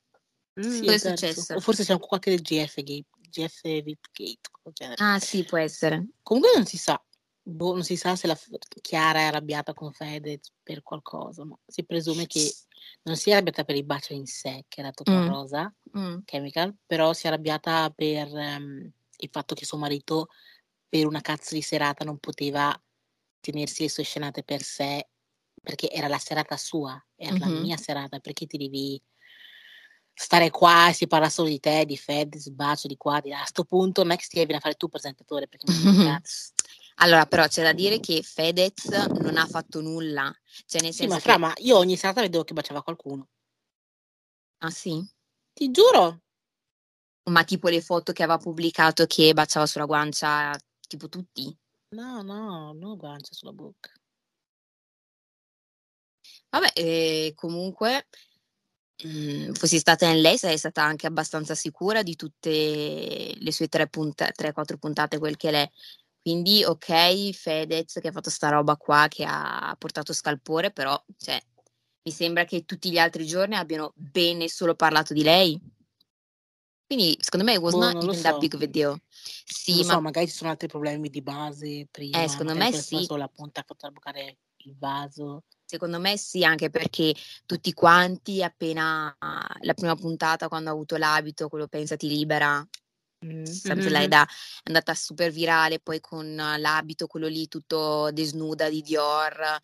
[0.60, 0.70] Mm.
[0.70, 1.54] Sì, Cosa è successo?
[1.54, 4.94] O forse c'è anche qualche del GF Gate, GF VIP Gate.
[5.02, 6.06] Ah sì, può essere.
[6.22, 7.02] Comunque non si sa,
[7.50, 8.38] boh, non si sa se la
[8.80, 12.52] Chiara è arrabbiata con Fedez per qualcosa, ma si presume che
[13.02, 15.26] non sia arrabbiata per il bacio in sé, che era tutto Mm.
[15.26, 16.18] rosa, Mm.
[16.24, 20.28] chemical, però si è arrabbiata per ehm, il fatto che suo marito
[20.88, 22.78] per una cazzo di serata non poteva
[23.40, 25.08] tenersi le sue scenate per sé,
[25.62, 27.60] perché era la serata sua, era la Mhm.
[27.60, 29.00] mia serata, perché ti devi
[30.14, 33.40] stare qua e si parla solo di te, di Fedez, bacio di qua, di là.
[33.42, 35.96] A sto punto non è che ti devi a fare tu presentatore, perché non un
[36.20, 36.52] cazzo.
[37.02, 38.88] Allora, però c'è da dire che Fedez
[39.20, 40.32] non ha fatto nulla.
[40.66, 41.38] Cioè, nel Sì, senso ma fra, che...
[41.38, 43.28] ma io ogni serata vedevo che baciava qualcuno.
[44.58, 45.02] Ah sì?
[45.52, 46.20] Ti giuro.
[47.30, 50.54] Ma tipo le foto che aveva pubblicato che baciava sulla guancia,
[50.86, 51.56] tipo tutti?
[51.90, 53.90] No, no, no guancia sulla bocca.
[56.50, 58.08] Vabbè, eh, comunque,
[59.06, 63.88] mm, fossi stata in lei, sarei stata anche abbastanza sicura di tutte le sue tre,
[63.88, 65.70] punta- tre, quattro puntate, quel che l'è.
[66.22, 71.40] Quindi, ok, Fedez che ha fatto sta roba qua, che ha portato scalpore, però, cioè,
[72.02, 75.58] mi sembra che tutti gli altri giorni abbiano bene solo parlato di lei.
[76.86, 78.38] Quindi, secondo me, it was Boh, not even that so.
[78.38, 79.00] big of a deal.
[79.10, 83.04] Sì, ma so, magari ci sono altri problemi di base prima, eh, secondo me sì.
[83.04, 85.44] sola punta ha fatto bucare il vaso.
[85.64, 87.14] Secondo me sì, anche perché
[87.46, 89.16] tutti quanti, appena
[89.60, 92.66] la prima puntata, quando ha avuto l'abito, quello pensati libera,
[93.24, 93.44] Mm.
[93.44, 94.32] something like that, è
[94.64, 99.58] andata super virale, poi con eh, l'abito, quello lì tutto desnuda di Dior,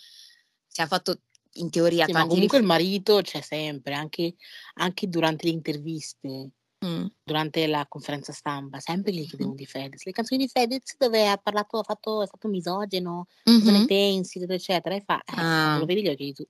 [0.67, 1.21] si è fatto
[1.55, 4.35] in teoria Sì, ma tanti comunque il rif- marito c'è sempre, anche,
[4.75, 6.51] anche durante le interviste,
[6.85, 10.05] Mm, durante la conferenza stampa, sempre gli mhm, chiedevano di Fedez.
[10.05, 14.39] Le canzoni di Fedez dove ha parlato, ha fatto, è stato misogeno, cosa ne pensi,
[14.47, 14.95] eccetera.
[14.95, 16.47] E fa, eh, Ah, lo vedi gli occhi di tu.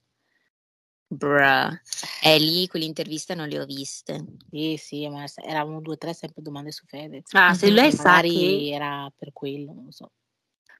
[1.10, 1.78] Bruh.
[2.22, 4.24] E lì quell'interviste non le ho viste.
[4.50, 7.30] Sì, sì, ma erano due o tre sempre domande su Fedez.
[7.34, 10.10] Ah, se lei sa che, era per quello, non lo so.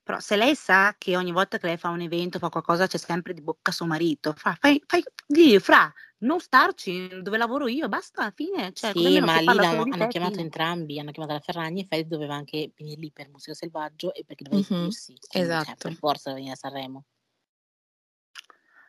[0.03, 2.97] però se lei sa che ogni volta che lei fa un evento, fa qualcosa, c'è
[2.99, 7.89] sempre di bocca suo marito, fa, fai, fai, digli, fra, non starci dove lavoro io,
[7.89, 11.81] basta, alla fine, cioè, Sì, ma lì hanno te, chiamato entrambi, hanno chiamato la Ferragni
[11.83, 15.15] e Fedez doveva anche venire lì per Museo Selvaggio e perché doveva Mhm, esibirsi.
[15.29, 15.89] Quindi, cioè, Esatto.
[15.89, 17.05] per forza doveva venire a Sanremo.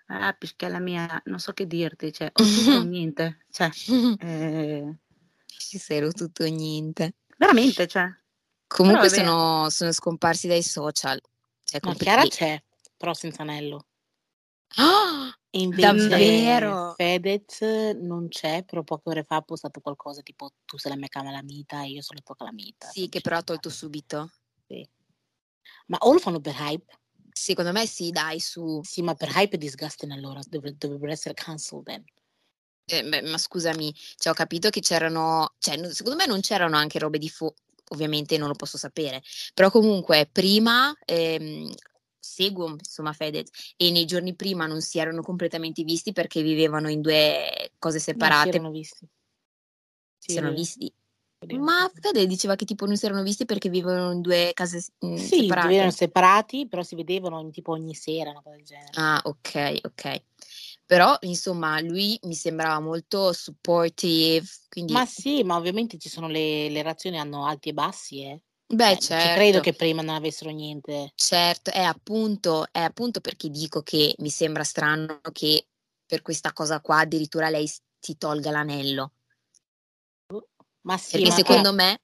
[0.10, 0.36] Ah,
[0.70, 3.70] la mia, non so che dirti, cioè, o tutto o niente, cioè,
[4.20, 4.98] eh,
[5.46, 7.16] Ci sei tutto o niente.
[7.38, 8.10] veramente, cioè,
[8.68, 11.20] Comunque sono, sono scomparsi dai social.
[11.64, 12.64] Cioè, complet- Chiara c'è,
[12.96, 13.88] però senza anello.
[14.76, 16.94] Ah, invece davvero?
[16.96, 17.62] Fedez
[17.96, 21.84] non c'è, però poche ore fa ha postato qualcosa tipo tu sei la mia calamita
[21.84, 22.88] e io sono la tua calamita.
[22.88, 24.32] Sì, che però ha tolto subito.
[24.68, 24.88] Sì.
[25.88, 27.00] Ma o lo fanno per hype?
[27.40, 28.82] Secondo me sì, dai, su.
[28.84, 32.04] Sì, ma per hype è disgusting allora, dovre- dovrebbero essere cancelled then.
[32.90, 37.00] Eh, beh, ma scusami, cioè, ho capito che c'erano, cioè, secondo me non c'erano anche
[37.00, 37.54] robe di fu,
[37.90, 39.22] ovviamente non lo posso sapere,
[39.54, 41.70] però comunque prima ehm,
[42.18, 47.02] seguo insomma Fedez e nei giorni prima non si erano completamente visti perché vivevano in
[47.02, 49.08] due cose No, si separate, erano visti.
[50.18, 50.94] si erano vedeva, visti.
[51.58, 51.90] Ma.
[51.94, 55.42] Fede diceva che tipo non si erano visti perché vivevano in due case mm, Sì,
[55.42, 55.68] separate.
[55.68, 58.92] vivevano separati, però si vedevano in- tipo ogni sera, una cosa del genere.
[58.96, 60.22] Ah, ok, ok.
[60.86, 66.70] Però, insomma, lui mi sembrava molto supportive, quindi, Ma sì, ma ovviamente ci sono le,
[66.70, 68.42] le relazioni hanno alti e bassi, eh.
[68.66, 71.12] beh, Cioè, ci credo certo, che prima non avessero niente.
[71.16, 75.68] certo, è appunto, è appunto perché dico che mi sembra strano che
[76.06, 77.70] per questa cosa qua addirittura lei
[78.00, 79.12] si tolga l'anello.
[80.88, 82.02] Ma sì, Perché ma secondo eh, me,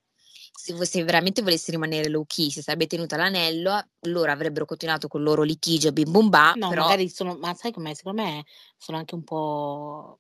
[0.52, 5.22] se, se veramente volesse rimanere low key, se sarebbe tenuta l'anello, loro avrebbero continuato con
[5.22, 7.94] il loro litigio bim bum ba, No, però magari sono, ma sai com'è?
[7.94, 8.46] Secondo me
[8.78, 10.20] sono anche un po'.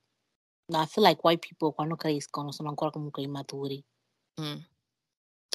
[0.66, 3.84] No, I feel like white people quando crescono sono ancora comunque immaturi.
[4.42, 4.58] mm,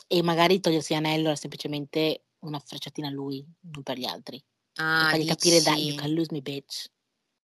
[0.06, 3.42] E magari togliersi l'anello era semplicemente una frecciatina a lui,
[3.72, 4.38] non per gli altri.
[4.38, 6.90] Per ah, fargli capire that you can lose me, bitch.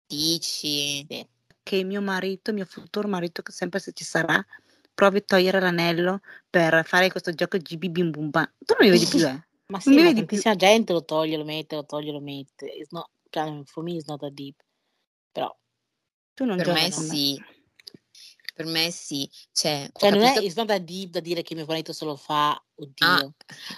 [0.05, 1.03] dici.
[1.09, 1.27] Sì.
[1.63, 4.41] che mio marito, mio futuro marito, che sempre se ci sarà,
[4.97, 8.51] provi a togliere l'anello per fare questo gioco GB bim bum bam.
[8.65, 9.45] Tu non mi vedi più, eh?
[9.67, 10.41] Ma Non sì, mi ma vedi più.
[10.55, 12.65] gente lo toglie, lo mette, lo toglie, lo mette.
[12.65, 14.59] It's not, cioè, for me it's not that deep.
[15.31, 15.55] Però,
[16.33, 17.09] Tu non Per me con me.
[17.13, 17.43] sì,
[18.55, 19.29] per me sì.
[19.51, 20.45] Cioè, cioè non è, capito...
[20.47, 23.33] it's not that deep da dire che mio marito se lo fa, Ah, oddio.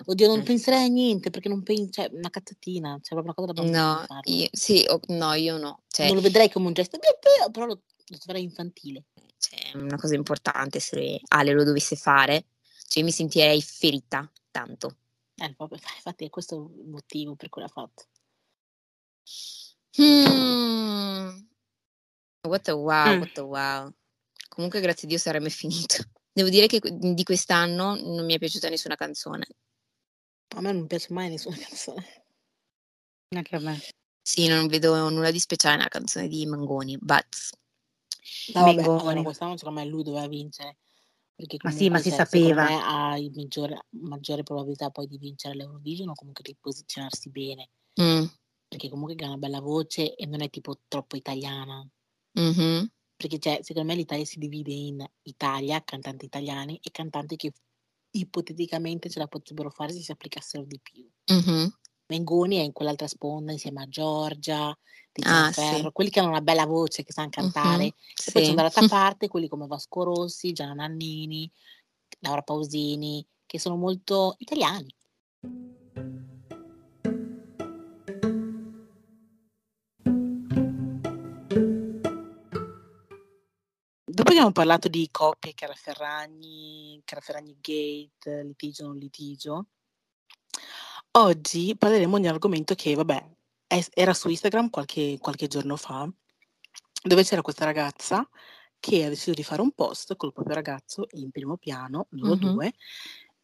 [0.05, 3.51] Oddio, non penserei a niente perché non penso, cioè, una cazzatina, cioè, proprio una cosa
[3.51, 5.81] da no, io, sì, o- no, io no.
[5.89, 6.97] Cioè, Non lo vedrei come un gesto,
[7.51, 9.05] però lo, lo troverei infantile.
[9.37, 12.45] cioè, è una cosa importante se Ale lo dovesse fare.
[12.87, 14.97] Cioè, io mi sentirei ferita tanto.
[15.35, 18.03] Eh, proprio, infatti è questo il motivo per cui l'ha fatto.
[20.01, 21.45] Mm.
[22.47, 23.19] What a wow, Mm.
[23.19, 23.93] what a wow.
[24.49, 26.03] Comunque, grazie a Dio, sarebbe finito.
[26.31, 29.45] Devo dire che di quest'anno non mi è piaciuta nessuna canzone.
[30.55, 32.23] A me non piace mai nessuna canzone.
[33.29, 33.79] Neanche a me.
[34.21, 37.49] Sì, non vedo nulla di speciale nella canzone di Mangoni, but
[38.53, 39.23] No, vabbè, Mengoni.
[39.23, 40.77] quest'anno secondo me lui doveva vincere.
[41.35, 42.67] Perché Ma sì, ma comunque, si sapeva.
[42.67, 47.69] me ha il maggiore, maggiore probabilità poi di vincere l'Eurovision o comunque di posizionarsi bene.
[47.99, 48.29] Mm,
[48.67, 51.87] Perché comunque ha una bella voce e non è tipo troppo italiana.
[52.35, 57.51] mhm, Perché cioè, secondo me l'Italia si divide in Italia, cantanti italiani, e cantanti che
[58.11, 61.07] ipoteticamente ce la potrebbero fare se si applicassero di più.
[61.29, 61.69] mhm.
[62.07, 64.77] Mengoni è in quell'altra sponda insieme a Giorgia,
[65.19, 65.61] Tiziano Ah, sì.
[65.61, 67.83] Ferro, quelli che hanno una bella voce, che sanno cantare.
[67.83, 67.91] Mhm,
[68.25, 68.53] E poi c'è sì.
[68.55, 71.49] dall'altra parte quelli come Vasco Rossi, Gianna Nannini,
[72.19, 74.93] Laura Pausini, che sono molto italiani.
[84.11, 89.67] Dopo che abbiamo parlato di coppie, Chiara Ferragni, Chiara Ferragni Gate, litigio non litigio,
[91.11, 93.29] oggi parleremo di un argomento che, vabbè,
[93.93, 96.09] era su Instagram qualche, qualche giorno fa,
[97.03, 98.27] dove c'era questa ragazza
[98.79, 102.39] che ha deciso di fare un post col proprio ragazzo in primo piano, loro Mhm.
[102.51, 102.73] due,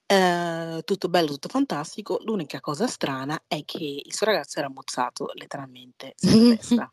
[0.07, 2.19] eh, tutto bello, tutto fantastico.
[2.23, 6.91] L'unica cosa strana è che il suo ragazzo era mozzato letteralmente sulla testa.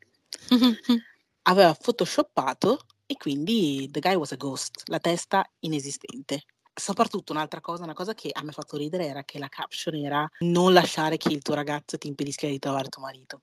[1.42, 6.42] Aveva photoshoppato e quindi the guy was a ghost, la testa inesistente.
[6.74, 9.94] Soprattutto un'altra cosa, una cosa che a me ha fatto ridere era che la caption
[9.94, 13.42] era non lasciare che il tuo ragazzo ti impedisca di trovare tuo marito.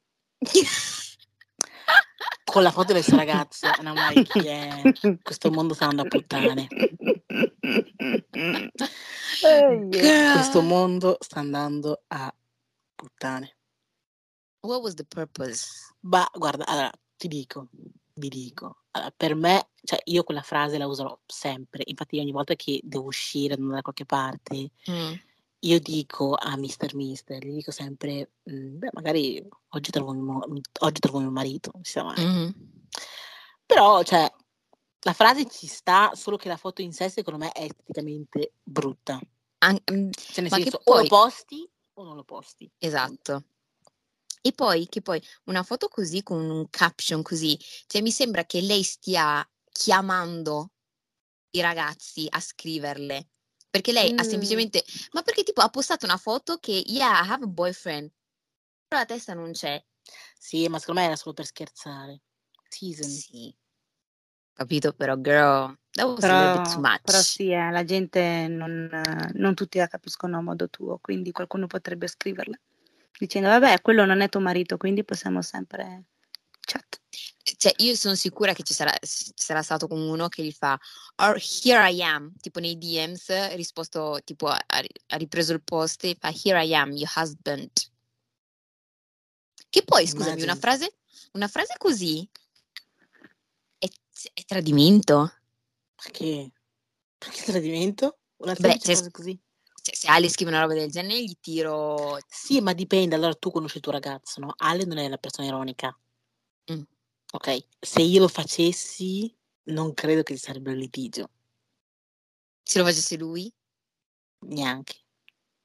[2.43, 4.81] Con la foto del suo ragazzo, and I'm like, yeah,
[5.21, 6.67] questo mondo sta andando a puttane.
[10.33, 12.33] Questo mondo sta andando a
[12.95, 13.57] puttane.
[14.61, 15.93] What was the purpose?
[16.01, 17.67] Ma guarda, allora ti dico,
[18.15, 22.53] vi dico, allora, per me, cioè io quella frase la userò sempre, infatti ogni volta
[22.55, 25.13] che devo uscire, da qualche parte, Mm.
[25.61, 26.93] io dico a Mr.
[26.93, 30.41] Mister, gli dico sempre, "Mm, beh magari oggi trovo, mio,
[30.81, 32.23] oggi trovo mio marito, non si sa mai.
[32.23, 32.53] Mhm.
[33.65, 34.31] Però, cioè,
[35.01, 39.19] la frase ci sta, solo che la foto in sé secondo me è esteticamente brutta.
[39.59, 42.69] An- mm, Cioè nel senso, o lo poi- posti o non lo posti.
[42.77, 43.43] Esatto.
[44.41, 48.61] E poi, che poi una foto così con un caption così, cioè mi sembra che
[48.61, 49.43] lei stia
[49.79, 50.71] chiamando
[51.51, 53.27] i ragazzi a scriverle.
[53.69, 54.27] Perché lei ha Mm.
[54.27, 58.11] semplicemente, ma perché tipo ha postato una foto che, yeah, I have a boyfriend,
[58.87, 59.81] però la testa non c'è.
[60.37, 62.21] Sì, ma secondo me era solo per scherzare.
[62.67, 63.09] Season.
[63.09, 63.55] Sì.
[64.53, 67.01] Capito, però, girl, that was a little bit too Però, much.
[67.03, 68.89] però sì, eh, la gente non,
[69.35, 72.59] non tutti la capiscono a modo tuo, quindi qualcuno potrebbe scriverla
[73.17, 76.05] dicendo vabbè, quello non è tuo marito, quindi possiamo sempre
[76.59, 76.99] chat.
[77.59, 80.79] Cioè, io sono sicura che ci sarà, ci sarà stato con uno che gli fa
[81.17, 86.15] "Or here I am, tipo nei DMs, risposto, tipo, ha, ha ripreso il post e
[86.17, 87.69] fa here I am, your husband.
[89.69, 90.99] Che poi, scusami, una frase,
[91.33, 92.25] una frase così
[93.77, 93.87] è,
[94.33, 95.29] è tradimento.
[95.95, 96.53] Perché?
[97.17, 98.19] Perché tradimento?
[98.37, 99.37] Una Beh, cosa così?
[99.81, 102.19] Cioè, se Ale scrive una roba del genere, gli tiro...
[102.25, 103.15] Sì, ma dipende.
[103.15, 104.53] Allora tu conosci il tuo ragazzo, no?
[104.55, 105.93] Ale non è una persona ironica.
[107.31, 107.65] Ok?
[107.79, 109.33] Se io lo facessi,
[109.65, 111.29] non credo che ci sarebbe un litigio.
[112.63, 113.51] Se lo facesse lui.
[114.45, 114.95] Neanche.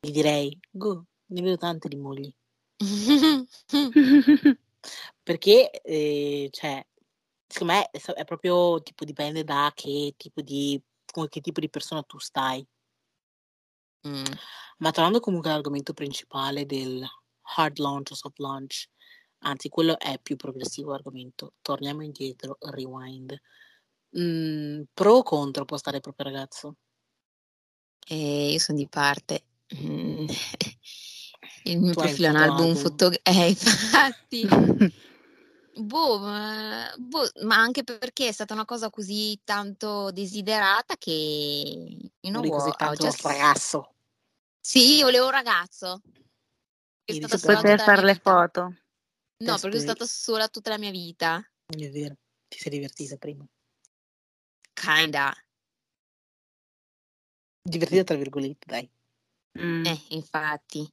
[0.01, 2.31] Gli direi, go, ne vedo tante di mogli.
[5.23, 6.87] Perché, eh, cioè,
[7.47, 11.71] secondo me è, è proprio, tipo, dipende da che tipo di, con che tipo di
[11.71, 12.67] persona tu stai.
[14.07, 14.25] Mm.
[14.79, 17.07] Ma tornando comunque all'argomento principale del
[17.57, 18.89] hard launch o soft launch,
[19.45, 23.39] anzi quello è più progressivo argomento, torniamo indietro, rewind.
[24.19, 26.77] Mm, pro o contro postare il proprio ragazzo?
[28.07, 29.45] E io sono di parte.
[29.77, 30.27] Mm.
[31.65, 32.83] Il mio Tu profilo è un album fotoalbum.
[32.83, 33.11] foto...
[33.25, 34.47] Eh, infatti.
[35.77, 42.43] Boh, ma, boh, ma anche perché è stata una cosa così tanto desiderata che know
[42.43, 43.95] Non così tanto il just- nostro ragazzo.
[44.61, 46.01] Sì, io volevo un ragazzo.
[47.07, 48.31] Sola Poter fare le vita.
[48.31, 48.75] foto.
[49.39, 51.45] No, perché sono stata sola tutta la mia vita.
[51.67, 52.17] È vero,
[52.49, 53.47] ti sei divertita prima.
[54.73, 55.35] Kinda.
[57.63, 58.91] Divertita tra virgolette, dai.
[59.59, 59.87] Mm.
[59.87, 60.93] Eh, infatti.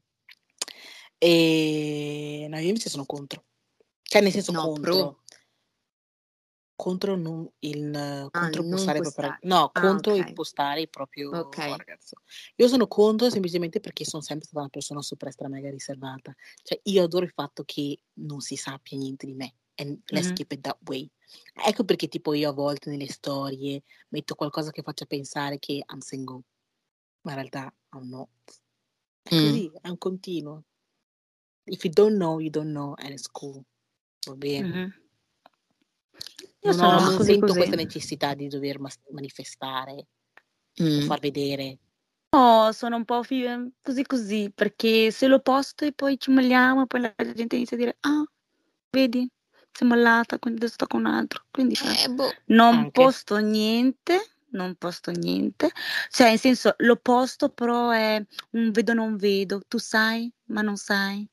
[1.18, 3.46] E no, io invece sono contro.
[4.02, 4.96] Cioè, nel senso No, contro.
[4.96, 5.21] pro.
[6.82, 9.40] Contro non il Ah, contro non postare il proprio postare.
[9.42, 10.34] no, Ah, contro il ok.
[10.34, 11.76] postare il proprio Ok.
[11.76, 12.16] ragazzo.
[12.56, 16.34] Io sono contro semplicemente perché sono sempre stata una persona super extra mega riservata.
[16.64, 19.54] Cioè, io adoro il fatto che non si sappia niente di me.
[19.76, 20.34] And let's Mhm.
[20.34, 21.08] keep it that way.
[21.54, 26.00] Ecco perché tipo io a volte nelle storie metto qualcosa che faccia pensare che I'm
[26.00, 26.42] single.
[27.22, 28.30] Ma in realtà I'm not.
[29.22, 29.36] È Mm.
[29.36, 30.64] così, è un continuo.
[31.68, 33.66] If you don't know, you don't know, and it's cool.
[34.28, 34.82] Va bene.
[34.82, 35.01] Mhm.
[36.64, 37.58] Io Non, sono ho, non così sento così.
[37.58, 40.08] questa necessità di dover mas- manifestare
[40.82, 41.02] Mm.
[41.02, 41.78] far vedere.
[42.34, 43.46] No, sono un po' fi-
[43.82, 47.80] così così, perché se lo posto e poi ci molliamo, poi la gente inizia a
[47.80, 48.24] dire, ah,
[48.90, 49.30] vedi,
[49.72, 51.44] sei mollata, quindi adesso sto con un altro.
[51.52, 52.32] Quindi Eh, boh.
[52.48, 52.92] non Anche.
[52.92, 55.72] posto niente, non posto niente.
[56.10, 59.62] Cioè, nel senso, lo posto, però è un vedo non vedo.
[59.68, 61.28] Tu sai, ma non sai.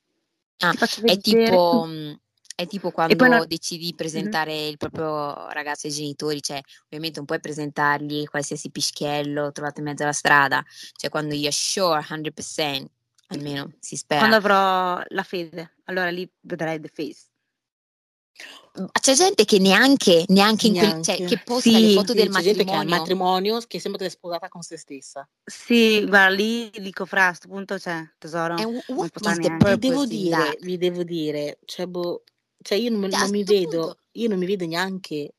[0.58, 0.72] Ah,
[1.04, 2.12] È tipo, mm,
[2.60, 7.24] è tipo quando no- decidi di presentare il proprio ragazzo ai genitori, cioè ovviamente non
[7.26, 10.64] puoi presentargli qualsiasi pischiello trovato in mezzo alla strada,
[10.96, 12.86] cioè quando you're sure 100%,
[13.28, 14.22] almeno si spera.
[14.26, 17.26] Quando avrò la fede, allora lì vedrai the face.
[18.74, 21.36] Ma C'è gente che neanche, neanche in quel, cioè, Neanche.
[21.36, 23.54] che posta le Sì, foto Sì, del c'è gente che ha il matrimonio.
[23.54, 25.28] matrimonio che sembra che è sposata con se stessa.
[25.44, 29.48] Sì, guarda, lì dico fra, a sto punto c'è, tesoro, And non what is the
[29.48, 29.64] neanche.
[29.74, 30.58] Vi devo dire, that?
[30.60, 32.22] vi devo dire, cioè, boh,
[32.62, 35.34] cioè io non, Cioè, a non mi sto vedo, punto, io non mi vedo neanche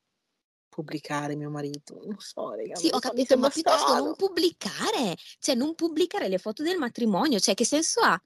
[0.70, 2.00] pubblicare mio marito.
[2.04, 4.14] Non so, raga, sì, ho mi capito, sembra ma piuttosto non strano.
[4.16, 8.22] pubblicare, cioè non pubblicare le foto del matrimonio, cioè che senso ha?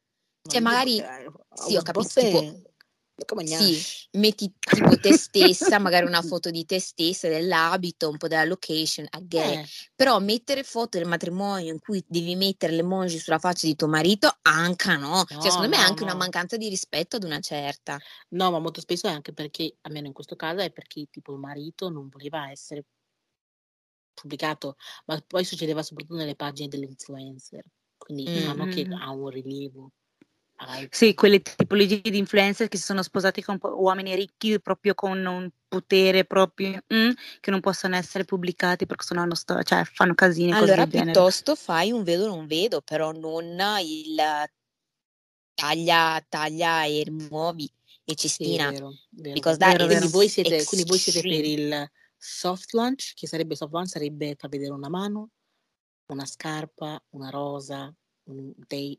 [0.45, 2.72] Cioè Ma io magari, I sì, ho capito, tipo.
[3.25, 3.81] Come sì,
[4.11, 9.05] metti tipo te stessa, magari una foto di te stessa, dell'abito, un po' della location,
[9.11, 9.33] it.
[9.35, 13.87] Eh, Però mettere foto del matrimonio in cui devi mettere l'emoji sulla faccia di tuo
[13.87, 15.23] marito, anche no.
[15.25, 16.19] Cioè, no, secondo me è no, anche una no.
[16.19, 17.97] mancanza di rispetto ad una certa.
[18.29, 21.39] No, ma molto spesso è anche perché, almeno in questo caso, è perché tipo il
[21.39, 22.85] marito non voleva essere
[24.13, 27.63] pubblicato, ma poi succedeva soprattutto nelle pagine delle influencer,
[27.97, 28.41] quindi Mm.
[28.43, 28.93] sanno che Mm.
[28.93, 29.91] ha un rilievo.
[30.89, 35.49] Sì, quelle tipologie di influencer che si sono sposati con uomini ricchi proprio con un
[35.67, 40.51] potere proprio mm, che non possono essere pubblicati perché sennò hanno sto- cioè, fanno casini
[40.51, 43.45] Allora, piuttosto fai un vedo non vedo, però non
[43.81, 44.15] il
[45.53, 47.71] taglia, taglia e rimuovi e
[48.05, 48.69] Sì, è cestina.
[48.71, 49.87] vero, vero, Because vero.
[49.87, 54.35] Vero, voi siete, quindi voi siete per il soft launch, che sarebbe soft launch, sarebbe
[54.37, 55.29] far vedere una mano,
[56.07, 57.93] una scarpa, una rosa,
[58.25, 58.97] un date,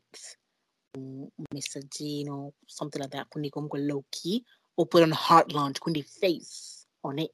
[0.95, 4.43] un, messaggino, something like that, quindi comunque low key,
[4.75, 7.31] oppure un hard launch, quindi face on it.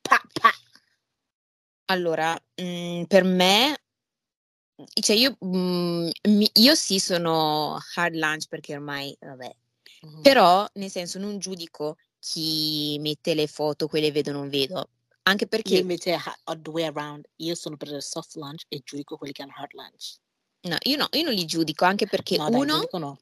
[0.00, 0.50] Pa, pa.
[1.86, 3.76] Allora, mm, per me,
[5.00, 9.54] cioè io, mm, mi- io sì sono hard lunch perché ormai, vabbè,
[10.02, 10.22] Mhm.
[10.22, 14.88] però nel senso non giudico chi mette le foto, quelle vedo non vedo,
[15.24, 18.80] anche Io perché, invece, ha- the way around, io sono per il soft launch e
[18.84, 20.16] giudico quelli che hanno hard launch.
[20.62, 23.18] No, io no, io non li giudico, anche perché No, dai, uno, no.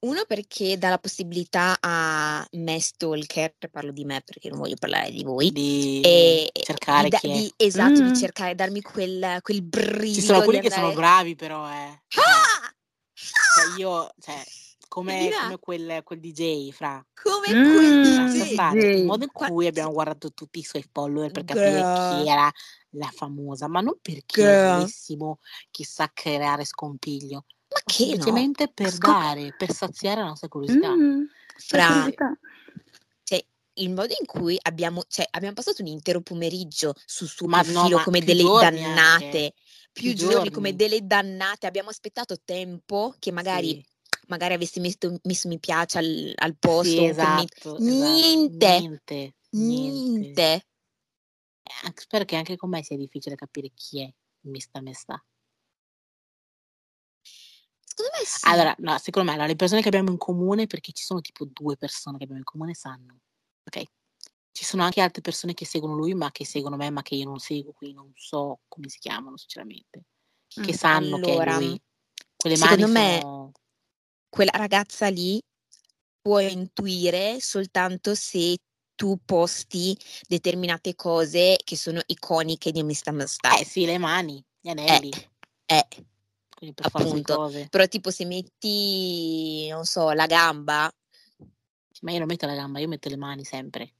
[0.00, 5.10] uno perché dà la possibilità a me stalker, parlo di me perché non voglio parlare
[5.10, 7.32] di voi, Di e cercare di, chi è.
[7.34, 8.14] di- esatto, di Mm.
[8.14, 11.06] cercare, darmi quel, quel Ci brivido sono di quelli che sono andare...
[11.06, 12.02] bravi però, eh.
[12.16, 12.74] Ah!
[13.54, 14.42] cioè io, cioè,
[14.90, 17.06] come, Elina, come quel, quel DJ, fra.
[17.14, 18.52] come quel DJ.
[18.52, 19.04] stare, il DJ.
[19.04, 22.50] modo in cui abbiamo guardato tutti i suoi follower per capire Girl, chi era
[22.94, 24.84] la famosa, ma non perché girl,
[25.70, 28.08] chissà creare scompiglio, ma che no?
[28.08, 30.92] semplicemente per Scop- dare, per saziare la nostra curiosità.
[30.92, 31.22] Mm,
[31.56, 32.10] Fra,
[33.22, 37.58] cioè, il modo in cui abbiamo, cioè, abbiamo passato un intero pomeriggio sul suo Ma
[37.58, 39.54] no, profilo ma come delle giorni anche, dannate,
[39.92, 40.76] più più giorni come giorni.
[40.76, 43.84] delle dannate, abbiamo aspettato tempo che magari, Sì,
[44.30, 47.82] magari avessi messo, messo mi piace al, al sì, posto, commento, esatto, esatto.
[47.82, 50.52] niente, Niente, niente.
[51.62, 54.10] Eh, anche- Spero che anche con me sia difficile capire chi è
[54.42, 55.22] Mista Mesta.
[58.00, 58.46] me sì.
[58.48, 61.44] Allora, no, secondo me allora, le persone che abbiamo in comune, perché ci sono tipo
[61.44, 63.20] due persone che abbiamo in comune, sanno.
[63.64, 63.82] Ok?
[64.52, 67.26] Ci sono anche altre persone che seguono lui, ma che seguono me, ma che io
[67.26, 70.04] non seguo, quindi non so come si chiamano, sinceramente.
[70.46, 71.80] Che Mm, sanno che è allora, lui.
[72.36, 73.52] Quelle secondo mani me- sono...
[74.30, 75.38] quella ragazza lì
[76.22, 78.56] può intuire soltanto se
[78.94, 79.96] tu posti
[80.28, 83.12] determinate cose che sono iconiche di Mr.
[83.12, 83.62] Mustache.
[83.62, 85.10] Eh sì, le mani, gli Eh, anelli.
[85.66, 85.86] eh,
[86.54, 87.36] Quindi per appunto.
[87.36, 87.66] cose.
[87.70, 90.90] però tipo se metti, non so, la gamba,
[92.02, 93.92] Ma io non metto la gamba, io metto le mani sempre.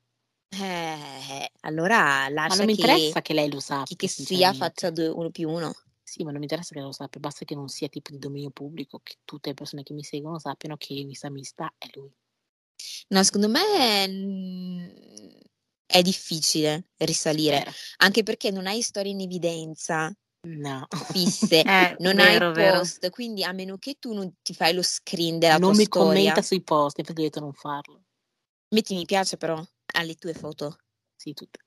[0.51, 3.85] eh, allora Ma lascia non mi che interessa che lei lo sappia.
[3.85, 5.73] chi che sia faccia due, uno più uno.
[6.11, 8.51] Sì, ma non mi interessa che lo sappia, basta che non sia tipo di dominio
[8.51, 11.31] pubblico, che tutte le persone che mi seguono sappiano che Mr.
[11.31, 12.13] Mista è lui.
[13.11, 14.89] No, secondo me mm,
[15.87, 17.71] è difficile risalire, Vero.
[17.99, 20.13] anche perché non hai storie in evidenza
[20.49, 20.89] No.
[21.13, 22.79] fisse, Eh, non vero, hai vero.
[22.79, 25.85] post, quindi a meno che tu non ti fai lo screen della non tua mi
[25.85, 28.03] storia, commenta sui post, infatti ho detto non farlo.
[28.75, 30.77] metti mi piace però alle tue foto.
[31.15, 31.61] Sì, tutte.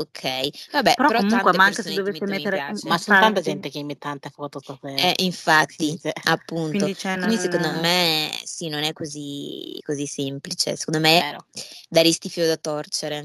[0.00, 2.72] Ok, vabbè, Però però, comunque, ma anche se dovesse mettere.
[2.84, 4.62] Ma sono tanta gente che mette tante foto.
[4.82, 6.70] Eh, infatti, Sì, appunto.
[6.70, 10.76] Quindi cioè, Quindi non- secondo me sì, non è così, così semplice.
[10.76, 11.46] Secondo me Vero.
[11.86, 13.18] daresti filo da torcere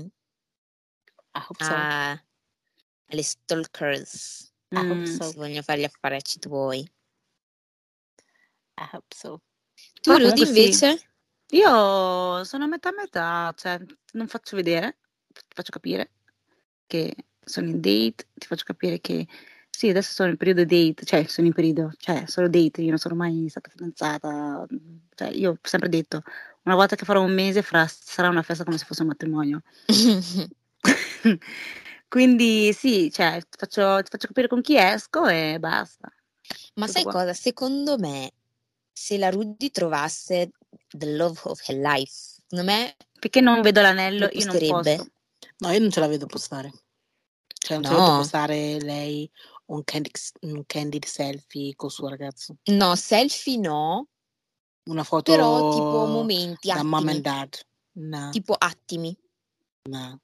[1.36, 1.71] I hope so.
[1.73, 2.11] a-
[3.07, 5.03] alle stalkers I hope Mm.
[5.05, 5.23] so.
[5.32, 6.80] se vogliono fare gli affarecci tuoi.
[8.78, 9.41] I hope so.
[10.01, 10.59] Tu, Rudy, comunque sì.
[10.59, 11.09] invece?
[11.51, 13.80] Io sono a metà a metà, cioè
[14.13, 14.97] non faccio vedere,
[15.28, 16.11] ti faccio capire
[16.88, 19.27] che sono in date, ti faccio capire che
[19.69, 22.97] sì, adesso sono in periodo date, cioè sono in periodo, cioè solo date, io non
[22.97, 24.65] sono mai stata fidanzata,
[25.15, 26.23] cioè io ho sempre detto,
[26.63, 29.61] una volta che farò un mese fra- sarà una festa come se fosse un matrimonio.
[32.07, 36.09] Quindi sì, cioè ti faccio, ti faccio capire con chi esco e basta.
[36.75, 37.11] Ma Tutto sai qua.
[37.13, 37.33] cosa?
[37.33, 38.31] Secondo me,
[38.93, 40.51] se la Rudy trovasse
[40.88, 42.11] the love of her life,
[42.47, 45.07] secondo me Perché non vedo l'anello, Lo io non posso.
[45.58, 46.72] No, io non ce la vedo postare.
[47.47, 48.18] Cioè, non ce la vedo No.
[48.18, 49.30] postare lei
[49.68, 52.58] un candid, un candid selfie col suo ragazzo.
[52.66, 54.08] no, selfie no,
[54.89, 57.66] Una foto però tipo momenti, da mom attimi, and dad.
[57.93, 59.18] No, tipo attimi,
[59.89, 60.20] no,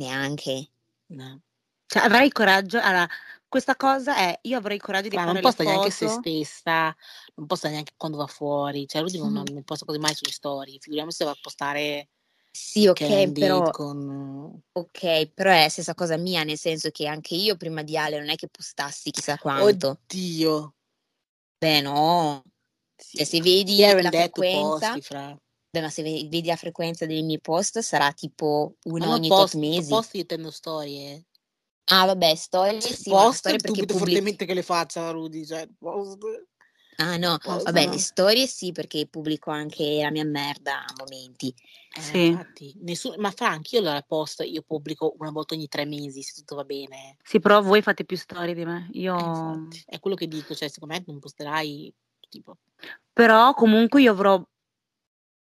[0.00, 0.68] neanche.
[1.12, 1.40] no.
[1.86, 2.78] Cioè, avrai coraggio.
[2.80, 3.08] Allora,
[3.48, 6.20] questa cosa è, io avrei coraggio di Fra, fare non le posta neanche se foto.
[6.20, 6.94] stessa,
[7.36, 8.86] non posta neanche quando va fuori.
[8.88, 9.54] Cioè, lui non, Mhm.
[9.54, 10.78] non posta quasi mai sulle storie.
[10.80, 12.08] Figuriamoci se va a postare
[12.56, 14.62] Sì, ok, candid però, con...
[14.72, 18.18] ok, però è la stessa cosa mia, nel senso che anche io prima di Ale
[18.18, 19.98] non è che postassi chissà quanto.
[20.02, 20.74] Oddio.
[21.58, 22.42] Beh, no.
[22.96, 23.18] Sì.
[23.18, 25.38] Cioè, se vedi la frequenza, posti, fra.
[25.70, 29.14] beh, ma se ve- vedi la frequenza dei miei post sarà tipo Ma uno non
[29.16, 29.90] ogni tot post, mesi.
[29.90, 31.26] post io intendo storie.
[31.88, 34.18] Ah, vabbè, storie sì, ma Post storie perché dubito pubblico.
[34.18, 36.18] fortemente che le faccia Rudy, cioè, post.
[36.98, 37.90] Ah, no, Post vabbè, no.
[37.92, 41.54] le storie sì, perché pubblico anche la mia merda a momenti.
[41.94, 42.26] Eh, Sì.
[42.26, 46.22] infatti, nessuno, ma fra anche io la post, io pubblico una volta ogni tre mesi,
[46.22, 47.16] se tutto va bene.
[47.22, 48.88] Sì, però voi fate più storie di me.
[48.92, 49.14] Eh, Io...
[49.14, 51.92] infatti, è quello che dico, cioè, secondo me non posterai,
[52.28, 52.58] tipo,
[53.12, 54.42] Però comunque io avrò,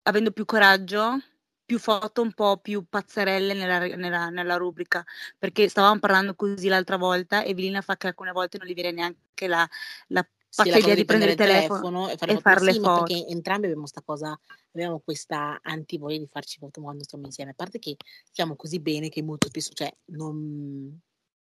[0.03, 1.17] avendo più coraggio,
[1.65, 5.03] più foto un po' più pazzerelle nella, nella- nella rubrica.
[5.37, 8.91] Perché stavamo parlando così l'altra volta e Evelina fa che alcune volte non gli viene
[8.91, 9.67] neanche la,
[10.07, 12.09] la pazza la cosa di prendere il telefono.
[12.09, 13.03] e fare e fare le foto.
[13.03, 14.39] perché entrambi abbiamo questa cosa,
[14.71, 19.09] abbiamo questa antivoglia di farci foto quando stiamo insieme, a parte che stiamo così bene
[19.09, 20.99] che molto spesso, cioè, non,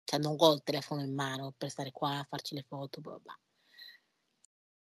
[0.05, 3.19] cioè, non ho il telefono in mano per stare qua a farci le foto, bla
[3.21, 3.37] bla.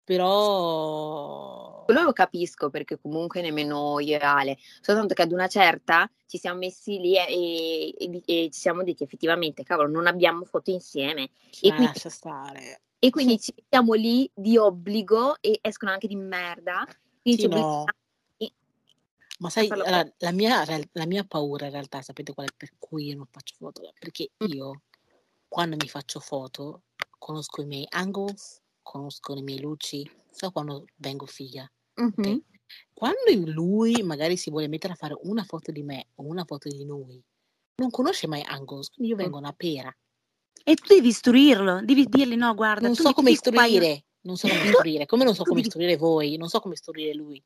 [0.04, 1.84] Però...
[1.86, 6.40] Quello lo capisco perché comunque nemmeno io e Ale, soltanto che ad una certa ci
[6.40, 11.30] siamo messi lì e, e- e ci siamo detti effettivamente, cavolo, non abbiamo foto insieme.
[11.62, 12.82] E Ma quindi, lascia stare.
[13.00, 16.86] E quindi ci mettiamo lì di obbligo e escono anche di merda.
[17.22, 17.93] Quindi Sì, no.
[18.38, 18.58] obblighiamo
[19.39, 23.06] Ma sai, allora, la, mia, la mia paura in realtà, sapete qual è per cui
[23.08, 23.89] io non faccio foto?
[23.97, 24.50] Perché Mm.
[24.54, 24.82] io,
[25.47, 26.84] quando mi faccio foto,
[27.18, 31.72] conosco i miei angles, conosco le mie luci, so quando vengo figa.
[31.97, 32.39] Mhm.
[32.39, 32.41] ok?
[32.93, 33.20] Quando
[33.52, 36.84] lui magari si vuole mettere a fare una foto di me o una foto di
[36.84, 37.24] noi,
[37.76, 39.32] non conosce mai angles, quindi io Mm.
[39.32, 39.93] vengo una pera.
[40.64, 44.64] E tu devi istruirlo, devi dirgli no, guarda, Non so come istruire, non so come
[44.64, 47.43] istruire, come non so come istruire voi, non so come istruire lui.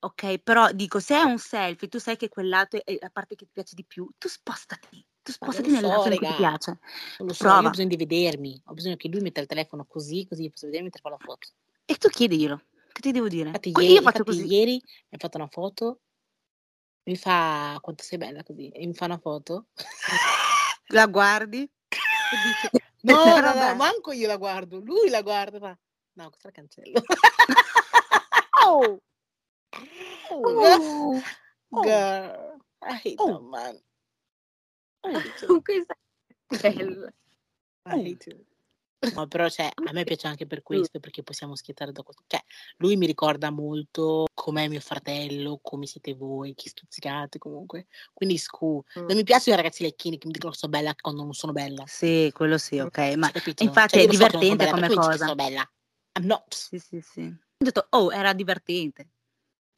[0.00, 3.34] Ok, però dico, se è un selfie, tu sai che quel lato è la parte
[3.34, 6.78] che ti piace di più, tu spostati, tu spostati nel so, lato cui ti piace.
[7.18, 7.70] Non lo so, io ho Prova.
[7.70, 10.84] bisogno di vedermi, ho bisogno che lui metta il telefono così, così io posso vedermi
[10.84, 11.48] mentre fa la foto.
[11.84, 13.48] E tu chiediglielo, che ti devo dire?
[13.48, 14.54] Infatti, ieri, io faccio infatti così.
[14.54, 16.00] ieri mi ha fatto una foto,
[17.04, 19.66] mi fa quanto sei bella così, e mi fa una foto.
[20.90, 21.68] La guardi
[22.30, 22.68] e dici,
[23.02, 23.74] No, no, no, Vabbè.
[23.74, 25.58] manco io la guardo, lui la guarda.
[25.58, 25.78] fa,
[26.14, 27.00] No, questa la cancello.
[28.60, 29.00] Oh!
[30.30, 31.22] Oh,
[31.70, 31.82] Oh.
[31.82, 33.26] Girl, I hate Oh.
[33.32, 33.80] that man.
[35.04, 35.62] I hate you.
[35.62, 37.12] questa è bella.
[37.86, 38.44] I hate you.
[39.14, 42.24] No, però cioè, a me piace anche per questo, perché possiamo schiettare da questo.
[42.26, 42.42] Cioè,
[42.78, 47.86] lui mi ricorda molto com'è mio fratello, come siete voi, che stuzzicate comunque.
[48.12, 48.82] Quindi scu.
[48.98, 49.06] Mm.
[49.06, 51.52] Non mi piacciono i ragazzi lecchini che mi dicono che sono bella quando non sono
[51.52, 51.84] bella.
[51.86, 52.98] Sì, quello sì, ok.
[53.16, 55.16] Ma infatti Cioè, è lo so divertente bella, come cosa.
[55.16, 55.70] sono bella.
[56.18, 56.54] I'm not.
[56.54, 57.22] Sì, sì, sì.
[57.22, 59.10] Ho detto, oh, era divertente.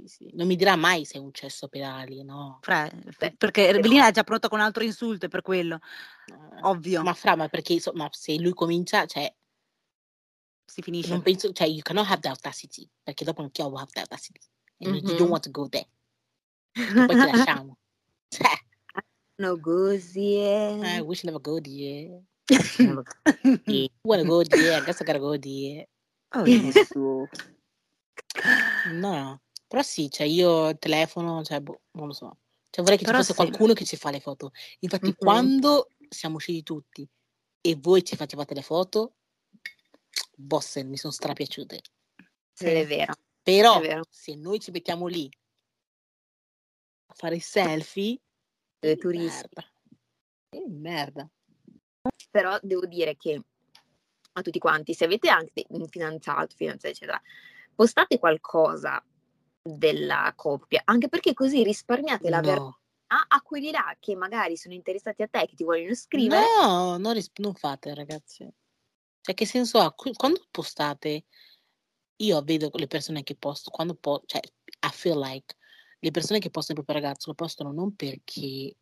[0.01, 0.30] Sì, sì.
[0.34, 2.59] Non mi dirà mai se è un cesso per ali, no.
[2.62, 2.90] Fra,
[3.36, 5.78] perché Evelina è già pronta con un altro insulto, è per quello.
[6.26, 7.03] Eh, Ovvio.
[7.03, 9.32] Ma fra, ma perché insomma, se lui comincia, cioè,
[10.64, 11.11] Si finisce.
[11.11, 14.40] non penso, cioè, you cannot have the audacity, perché dopo non ti have the audacity.
[14.78, 15.16] And you Mhm.
[15.16, 15.88] don't want to go there.
[16.72, 17.76] Poi ti lasciamo.
[18.28, 18.46] Cioè,
[19.40, 21.01] No così I è.
[21.03, 22.22] wish never go there.
[23.66, 25.86] You wanna go there, I guess I gotta go there.
[26.32, 26.44] oh.
[28.92, 29.40] No, no.
[29.70, 32.38] Però sì, cioè io telefono, cioè, boh, non lo so.
[32.70, 33.36] Cioè vorrei che ci Però fosse sì.
[33.38, 34.50] qualcuno che ci fa le foto.
[34.80, 35.14] Infatti Mhm.
[35.14, 37.08] quando siamo usciti tutti
[37.60, 39.14] e voi ci facevate le foto,
[40.34, 41.80] bosse, mi sono strapiaciute.
[42.52, 43.14] Sì, è vero.
[43.44, 44.02] Però È vero.
[44.10, 45.30] se noi ci mettiamo lì
[47.06, 48.20] a fare i selfie,
[48.80, 49.46] Dove eh, tu rischi.
[49.54, 49.72] merda.
[50.66, 51.30] Merda.
[52.28, 53.40] Però devo dire che
[54.32, 57.20] a tutti quanti, se avete anche un fidanzato, eccetera,
[57.72, 59.00] postate qualcosa
[59.62, 62.78] della coppia, anche perché così risparmiate la No,
[63.28, 66.44] a quelli là che magari sono interessati a te, che ti vogliono scrivere.
[66.61, 68.48] no, non, ris- non fate ragazzi.
[69.20, 69.92] Cioè che senso ha?
[69.92, 71.24] Qu- Quando postate,
[72.16, 75.56] io vedo le persone che postano, quando po- cioè, I feel like
[75.98, 78.76] le persone che postano il proprio ragazzo lo postano non perché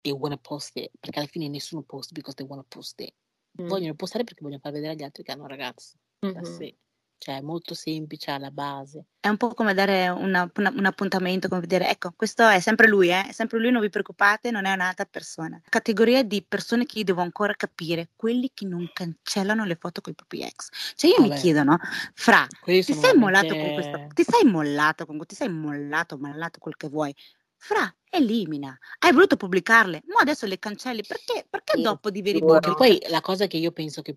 [0.00, 3.14] they wanna post it, perché alla fine nessuno posta because they wanna post it.
[3.60, 3.68] Mm.
[3.68, 5.98] Vogliono postare perché vogliono far vedere agli altri che hanno un ragazzo.
[6.20, 6.62] Mhm.
[6.62, 6.76] it.
[7.22, 9.04] Cioè, è molto semplice alla base.
[9.20, 12.88] È un po' come dare una- una- un appuntamento, come dire, ecco, questo è sempre
[12.88, 13.28] lui, eh?
[13.28, 15.60] è sempre lui, non vi preoccupate, non è un'altra persona.
[15.68, 20.10] Categoria di persone che io devo ancora capire, quelli che non cancellano le foto con
[20.12, 20.68] i propri ex.
[20.96, 21.40] Cioè io mi Vabbè.
[21.40, 21.78] chiedo, no?
[22.12, 26.58] Fra, ti sei mollato con veramente- questa, ti sei mollato con, ti sei mollato, mollato
[26.58, 27.14] quel che vuoi.
[27.56, 28.76] Fra, elimina.
[28.98, 32.10] Hai voluto pubblicarle, ma adesso le cancelli, perché, perché Sì, dopo.
[32.10, 32.74] Perché ripubblicare?
[32.74, 34.16] poi la cosa che io penso che,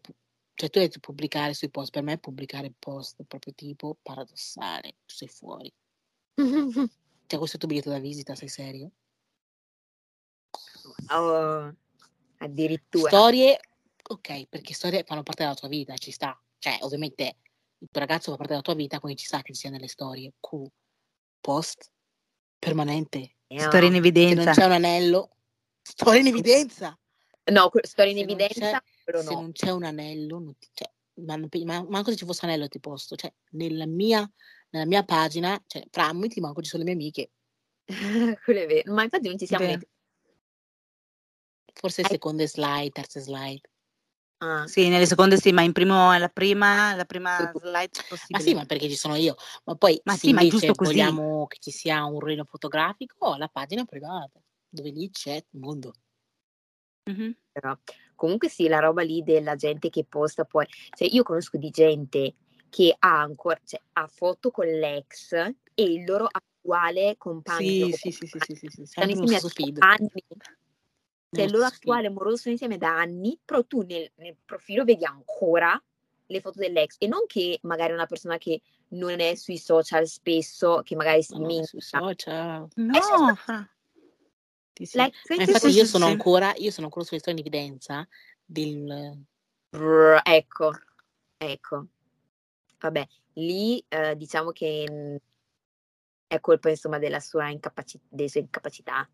[0.55, 5.13] cioè tu hai detto pubblicare sui post, per me pubblicare post proprio tipo paradossale, tu
[5.13, 5.71] sei fuori.
[6.35, 8.91] Cioè questo è il tuo biglietto da visita, sei serio?
[11.11, 11.73] Oh,
[12.37, 13.09] addirittura.
[13.09, 13.59] Storie,
[14.09, 16.39] ok, perché storie fanno parte della tua vita, ci sta.
[16.57, 17.37] Cioè ovviamente
[17.79, 19.87] il tuo ragazzo fa parte della tua vita, quindi ci sta che ci sia nelle
[19.87, 20.33] storie.
[20.39, 20.69] Cool.
[21.41, 21.91] Post
[22.57, 23.35] permanente.
[23.47, 24.51] Eh, Storia in Se non evidenza.
[24.51, 25.35] c'è un anello,
[25.81, 26.97] storia in evidenza.
[27.51, 29.39] No, storia in Se non evidenza, però se no.
[29.41, 30.91] non c'è un anello, non ti- cioè,
[31.23, 34.29] ma, ma- manco se ci fosse anello ti posto, cioè, nella mia,
[34.71, 37.31] nella mia pagina, cioè, fra ti manco ci sono le mie amiche,
[38.43, 38.91] Quello è vero.
[38.93, 39.87] Ma infatti non ci siamo neanche-
[41.73, 43.69] forse Hai- seconde slide, terze slide.
[44.37, 48.43] Ah, Sì, nelle seconde sì, ma in primo, la prima, la prima slide Ma possibile.
[48.43, 49.35] sì, ma perché ci sono io,
[49.65, 50.93] ma poi Ma sì, ma è invece giusto così.
[50.93, 55.93] vogliamo che ci sia un ruolo fotografico, la pagina privata, dove lì c'è il mondo.
[57.09, 57.37] Mhm.
[57.51, 57.77] però.
[58.15, 60.65] Comunque sì, la roba lì della gente che posta poi.
[60.95, 62.33] Cioè, io conosco di gente
[62.69, 67.87] che ha ancora, cioè, ha foto con l'ex e il loro attuale compagno.
[67.87, 70.09] Sì, sì, sì, sì, sì, sì, sì, sempre nello insieme da anni.
[71.31, 75.03] Cioè, il loro attuale amoroso sono insieme da anni, però tu nel, nel profilo vedi
[75.03, 75.81] ancora
[76.27, 80.81] le foto dell'ex e non che magari una persona che non è sui social spesso,
[80.83, 81.99] che magari si Ma no, sui dimentica.
[81.99, 82.67] social.
[82.75, 83.69] No, fra.
[84.83, 88.05] Sì, Ma sì, infatti sì, io sono ancora, io sono ancora sulle storie in evidenza
[88.43, 89.25] del
[89.69, 90.71] Brr, ecco,
[91.37, 91.87] ecco.
[92.79, 95.15] Vabbè, lì eh, diciamo che mh,
[96.27, 99.07] è colpa insomma della sua incapaci- delle sue incapacità.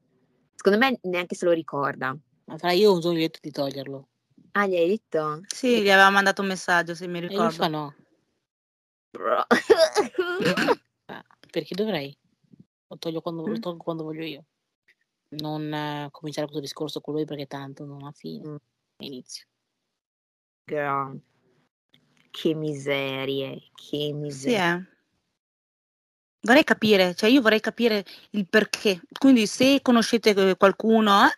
[0.55, 2.18] Secondo me neanche se lo ricorda.
[2.45, 4.07] Ma fra io ho detto di toglierlo.
[4.53, 5.41] Ah, gli hai detto?
[5.47, 7.51] Sì, gli aveva mandato un messaggio, se mi E lui ricordo.
[7.53, 7.95] fa no.
[9.12, 9.45] Bro.
[11.05, 12.18] Ah, Perché dovrei?
[12.88, 13.62] Lo toglio quando, lo Mm.
[13.62, 14.45] tolgo quando voglio io.
[15.32, 18.47] Non eh, cominciare questo discorso con lui perché tanto non ha fine.
[18.47, 18.55] Mm.
[18.97, 19.45] Inizio.
[20.65, 21.19] Girl.
[22.29, 24.73] Che miserie, che Sì, miserie.
[24.73, 24.99] eh.
[26.43, 29.01] Vorrei capire, cioè io vorrei capire il perché.
[29.19, 31.38] Quindi se conoscete eh, qualcuno, eh,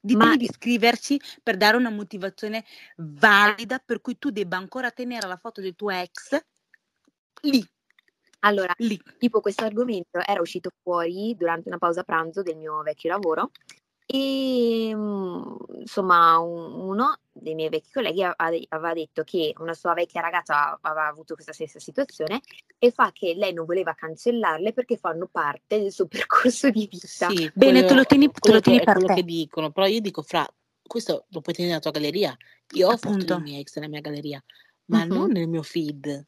[0.00, 2.64] ditemi Ma- di scriverci per dare una motivazione
[2.96, 6.38] valida per cui tu debba ancora tenere la foto del tuo ex
[7.42, 7.66] lì,
[8.44, 9.00] Allora, lì.
[9.18, 13.50] tipo questo argomento era uscito fuori durante una pausa pranzo del mio vecchio lavoro
[14.04, 15.42] E mm,
[15.78, 21.06] insomma, un- uno dei miei vecchi colleghi aveva detto che una sua vecchia ragazza aveva
[21.06, 22.40] avuto questa stessa situazione
[22.78, 26.06] e fa che lei non voleva cancellarle perché fanno parte del suo
[26.52, 27.06] percorso di vita.
[27.06, 29.14] Sì, Bene, quello- te lo tieni- te lo tieni per quello te.
[29.14, 30.46] che dicono, però io dico, fra,
[30.86, 32.36] questo lo puoi tenere nella tua galleria.
[32.74, 33.34] Io ho Appunto.
[33.36, 34.44] dei miei ex nella mia galleria,
[34.86, 35.12] ma Mhm.
[35.14, 36.26] non nel mio feed.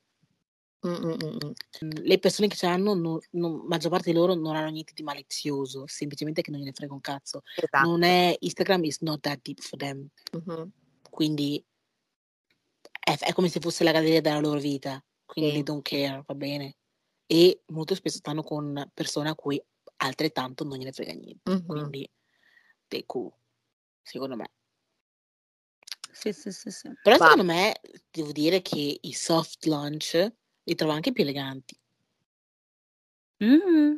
[0.87, 1.91] Mm, mm, mm.
[2.03, 5.03] Le persone che ce l'hanno, non, non- maggior parte di loro non hanno niente di
[5.03, 7.43] malizioso, semplicemente che non gliene frega un cazzo.
[7.57, 7.87] Esatto.
[7.89, 10.07] Non è Instagram is not that deep for them.
[10.33, 10.71] Mhm.
[11.11, 11.65] Quindi
[13.01, 15.57] è, è come se fosse la galleria della loro vita, quindi Sì.
[15.57, 16.77] they don't care, va bene.
[17.27, 19.63] E molto spesso stanno con persone a cui
[19.97, 21.51] altrettanto non gliene frega niente.
[21.51, 21.67] Mhm.
[21.67, 22.11] Quindi
[22.89, 23.33] they cool,
[24.03, 24.51] secondo me.
[26.13, 26.91] Sì, sì, sì, sì.
[27.03, 27.31] Però Va.
[27.31, 27.81] secondo me
[28.11, 30.33] devo dire che i soft launch
[30.65, 31.79] li trovo anche più eleganti.
[33.45, 33.97] Mm.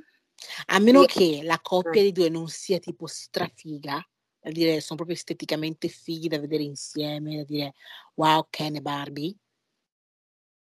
[0.66, 1.06] A meno Sì.
[1.06, 2.02] che la coppia Eh.
[2.02, 4.06] dei due non sia tipo strafiga,
[4.40, 7.74] da dire sono proprio esteticamente fighi da vedere insieme, da dire
[8.14, 9.34] wow, Ken e Barbie,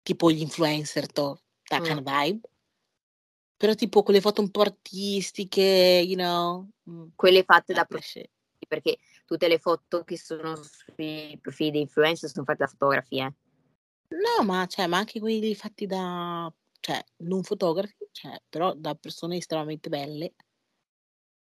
[0.04, 2.48] tipo gli influencer, to, that kind of vibe.
[3.58, 6.70] Però tipo quelle foto un po' artistiche, you know.
[6.90, 8.30] mm, Quelle fatte da shit.
[8.68, 13.34] perché tutte le foto che sono sui profili dei influencer sono fatte da fotografie.
[14.10, 19.38] No, ma, cioè, ma anche quelli fatti da, cioè, non fotografi, cioè, però da persone
[19.38, 20.34] estremamente belle.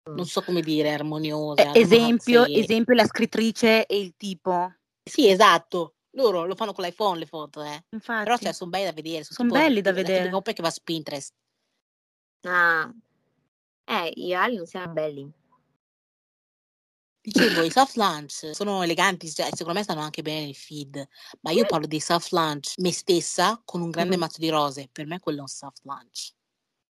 [0.08, 0.14] Mm.
[0.14, 1.72] Non so come dire, armoniose.
[1.72, 4.72] Eh, esempio, esempio la scrittrice e il tipo.
[5.02, 5.94] Sì, esatto.
[6.16, 7.84] Loro lo fanno con l'iPhone le foto, eh.
[7.90, 8.24] Infatti.
[8.24, 9.24] Però cioè, sono belli da vedere.
[9.24, 10.30] Son tipo belli da vedere.
[10.30, 11.34] coppia che va su Pinterest.
[12.42, 12.90] Ah.
[13.84, 15.30] Eh, i reali non siamo belli.
[17.26, 21.04] Dicevo, i soft lunch sono eleganti, cioè, secondo me stanno anche bene nel feed.
[21.40, 24.88] Ma io parlo di soft lunch me stessa con un grande mazzo di rose.
[24.92, 26.30] Per me quello è un soft lunch.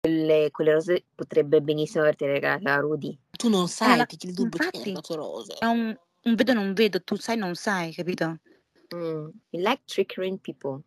[0.01, 3.18] Quelle, quelle rose potrebbe benissimo averti regalate a Rudy.
[3.33, 4.89] Tu non sai, la- ti chiedi il dubbio, perché infatti.
[4.89, 5.55] hai dato rose?
[5.59, 8.39] È un, un vedo non vedo, tu sai non sai, capito?
[8.95, 9.28] Mm.
[9.51, 10.81] You like triggering people.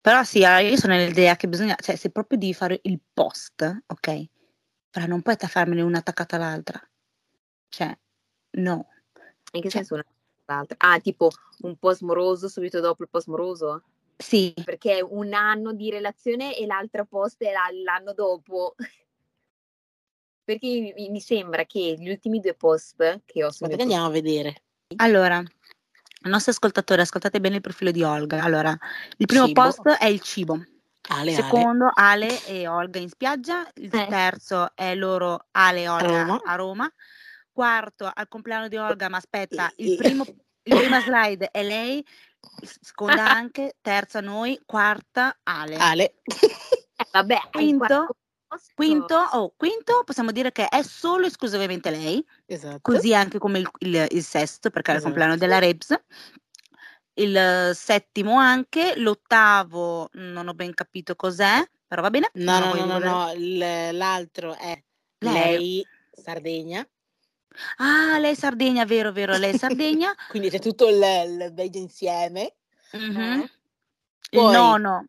[0.00, 3.82] Però sì, allora, io sono nell'idea che bisogna, cioè se proprio devi fare il post,
[3.86, 4.24] ok?
[4.88, 6.80] Però non puoi farmene una attaccata all'altra.
[7.68, 7.94] Cioè,
[8.52, 8.86] no.
[9.52, 10.04] In che Cioè- senso una
[10.46, 10.76] l'altra?
[10.78, 11.30] Ah, tipo
[11.62, 13.82] un post moroso subito dopo il post moroso?
[14.16, 18.74] Sì, Perché un anno di relazione e l'altro post è la- l'anno dopo.
[20.44, 24.62] Perché mi, sembra che gli ultimi due post che ho che andiamo a vedere.
[24.96, 25.42] allora,
[26.22, 28.42] nostri ascoltatori, ascoltate bene il profilo di Olga.
[28.42, 28.76] Allora,
[29.18, 29.60] il primo Cibo.
[29.62, 30.54] post è il cibo.
[31.10, 31.42] Ale, Ale.
[31.42, 33.68] Secondo, Ale e Olga in spiaggia.
[33.74, 34.06] Il Eh.
[34.08, 36.40] terzo è loro, Ale e Olga Roma.
[36.44, 36.92] a Roma.
[37.58, 40.24] Quarto, al compleanno di Olga, ma aspetta, il primo,
[40.62, 42.06] la prima slide è lei,
[42.62, 45.74] seconda anche, terza noi, quarta Ale.
[45.74, 46.14] Ale.
[46.22, 48.06] Eh, vabbè, Quinto?
[48.76, 52.78] Quinto, oh, quinto, possiamo dire che è solo e esclusivamente lei, esatto.
[52.80, 55.12] così anche come il, il- il sesto, perché è il Esatto.
[55.12, 56.00] compleanno della Rebs.
[57.14, 62.30] Il eh, settimo anche, l'ottavo non ho ben capito cos'è, però va bene.
[62.34, 63.32] No, no, no, no, no,
[63.90, 64.80] l'altro è
[65.18, 65.32] Lei.
[65.32, 66.88] lei, Sardegna.
[67.76, 70.14] Ah, lei è Sardegna, vero, vero, lei è Sardegna.
[70.28, 72.54] Quindi c'è tutto il, il beige insieme.
[72.92, 73.20] Mhm.
[73.20, 73.50] Eh.
[74.30, 75.06] Il Poi- nono,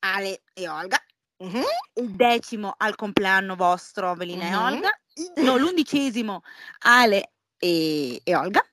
[0.00, 1.02] Ale e Olga.
[1.38, 1.62] Mhm.
[1.94, 4.62] Il decimo al compleanno vostro, Evelina e Mhm.
[4.62, 4.90] Olga.
[5.36, 6.42] No, l'undicesimo,
[6.80, 8.64] Ale e, e Olga.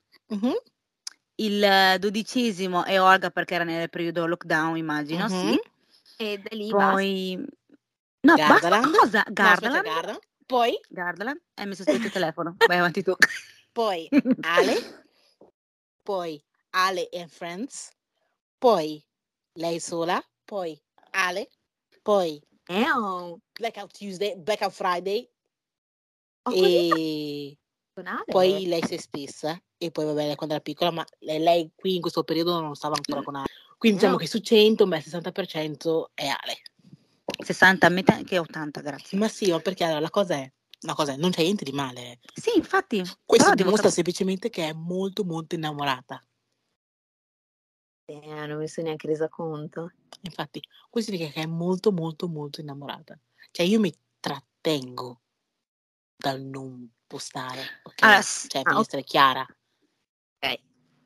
[1.36, 5.60] Il dodicesimo è Olga perché era nel periodo lockdown, immagino, sì.
[6.16, 6.90] E da lì basta.
[6.92, 7.44] Poi...
[8.20, 8.84] No, basta Gardaland.
[8.96, 8.98] cosa?
[8.98, 9.84] No, aspetta, Gardaland.
[9.84, 10.18] Gardaland.
[10.48, 11.38] Poi, Gardaland.
[11.56, 12.56] Hai messo scritto il telefono.
[12.66, 13.14] Vai avanti tu.
[13.70, 14.08] poi
[14.40, 15.04] Ale.
[16.02, 17.90] Poi Ale and Friends.
[18.56, 19.04] Poi
[19.56, 20.18] lei sola.
[20.46, 20.80] Poi
[21.10, 21.50] Ale.
[22.00, 25.30] Poi Eh, oh, Blackout Tuesday, Blackout Friday.
[26.40, 27.58] così E
[28.24, 29.62] poi lei se stessa.
[29.76, 32.74] E poi vabbè, lei quando era piccola, ma lei, lei qui in questo periodo non
[32.74, 33.48] stava ancora con Ale.
[33.76, 36.58] Quindi diciamo che su 100, beh, il 60% è Ale.
[37.38, 39.18] 60 a metà che 80, grazie.
[39.18, 42.18] Ma sì, perché allora la cosa è, la cosa è, non c'è niente di male.
[42.34, 43.02] Sì, infatti.
[43.24, 46.22] Questo dimostra semplicemente che è molto molto innamorata.
[48.06, 49.92] Eh, non mi sono neanche resa conto.
[50.22, 53.18] Infatti, questo significa che è molto molto molto innamorata.
[53.50, 55.20] Cioè io mi trattengo
[56.16, 58.02] dal non postare, ok?
[58.02, 58.80] Allora, Cioè, ah, per ok.
[58.80, 59.46] essere chiara,
[60.40, 60.60] Ok.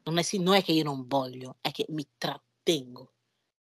[0.05, 3.15] non è, sì- non è che io non voglio, è che mi trattengo.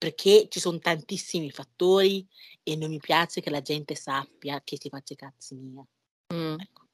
[0.00, 2.26] Perché ci sono tantissimi fattori
[2.62, 5.86] e non mi piace che la gente sappia che si faccia i cazzi mia.
[6.32, 6.58] Mm.
[6.58, 6.86] Ecco.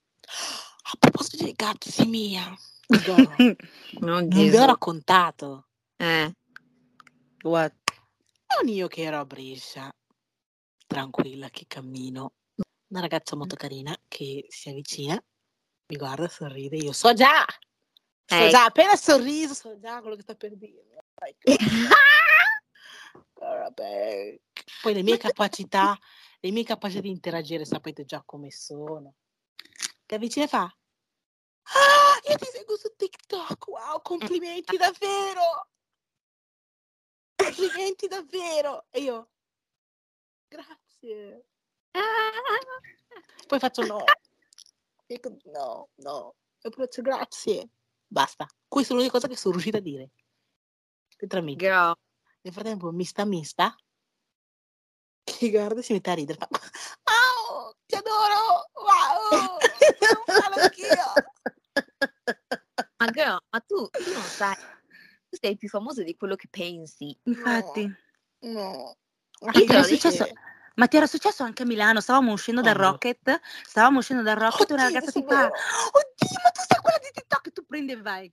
[0.93, 2.53] A proposito dei cazzi mia,
[4.01, 5.69] non vi ho raccontato.
[5.97, 6.35] Eh,
[7.45, 7.75] What?
[8.59, 9.89] Non io che ero a Brescia,
[10.85, 12.33] tranquilla, che cammino.
[12.89, 15.15] Una ragazza molto carina che si avvicina
[15.93, 17.45] Mi guarda, sorride, io so già!
[18.25, 18.49] So Eh.
[18.49, 20.83] già, appena sorriso, so già quello che sta per dire.
[23.49, 24.41] Vabbè.
[24.83, 25.99] Poi le mie capacità,
[26.41, 29.15] le mie capacità di interagire sapete già come sono.
[30.07, 30.63] Ti avvicina e fa.
[30.63, 35.71] Ah, io ti seguo su TikTok, wow, complimenti davvero!
[37.35, 38.87] Complimenti davvero!
[38.91, 39.31] E io,
[40.49, 41.47] grazie.
[43.47, 44.05] Poi faccio no.
[45.07, 46.35] Dico no, no.
[46.61, 47.69] E poi faccio grazie.
[48.07, 48.47] Basta.
[48.69, 50.11] Questa è l'unica cosa che sono riuscita a dire.
[51.19, 51.65] Letteralmente.
[51.65, 51.95] Girl.
[52.47, 53.75] Nel frattempo mi sta mi sta.
[55.25, 56.39] Che guarda e si mette a ridere.
[56.39, 58.71] Fa, wow, ti adoro!
[58.73, 59.59] Wow!
[60.55, 61.13] Anch'io!
[62.99, 64.55] Ma girl, ma tu, tu non sai,
[65.29, 67.19] tu sei più famoso di quello che pensi.
[67.25, 67.93] Infatti.
[68.43, 68.97] No.
[69.51, 70.33] Te era successo-
[70.77, 72.93] Ma ti era successo anche a Milano, stavamo uscendo dal Quando?
[72.93, 76.81] Rocket, stavamo uscendo dal Rocket e una Oddio, ragazza ti fa, oddio, ma tu sei
[76.81, 78.33] quella di TikTok, e tu prendi e vai.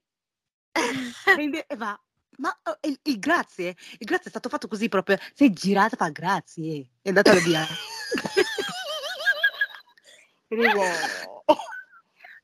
[1.24, 2.00] Prendi e va.
[2.38, 6.08] Ma oh, il, il grazie, il grazie è stato fatto così proprio, sei girata, fa
[6.08, 7.64] grazie, è andata via.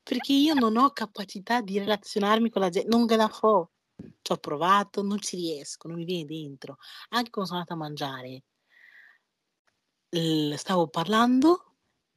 [0.03, 3.71] Perché io non ho capacità di relazionarmi con la gente, non ve la fo.
[4.21, 6.77] Ci ho provato, non ci riesco, non mi viene dentro.
[7.09, 8.43] Anche quando sono andata a mangiare,
[10.57, 11.70] stavo parlando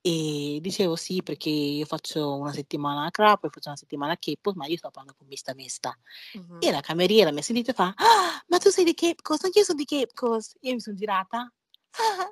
[0.07, 4.16] e dicevo sì perché io faccio una settimana a Cra, poi faccio una settimana a
[4.18, 5.96] Cape, ma io sto parlando con Mista Mesta.
[6.34, 6.66] Mhm.
[6.66, 9.44] E la cameriera mi ha sentito e fa, ah, ma tu sei di Cape Coast,
[9.44, 10.57] anch'io sono di Cape Coast.
[10.61, 11.50] Io mi sono girata.
[11.92, 12.30] "Ah,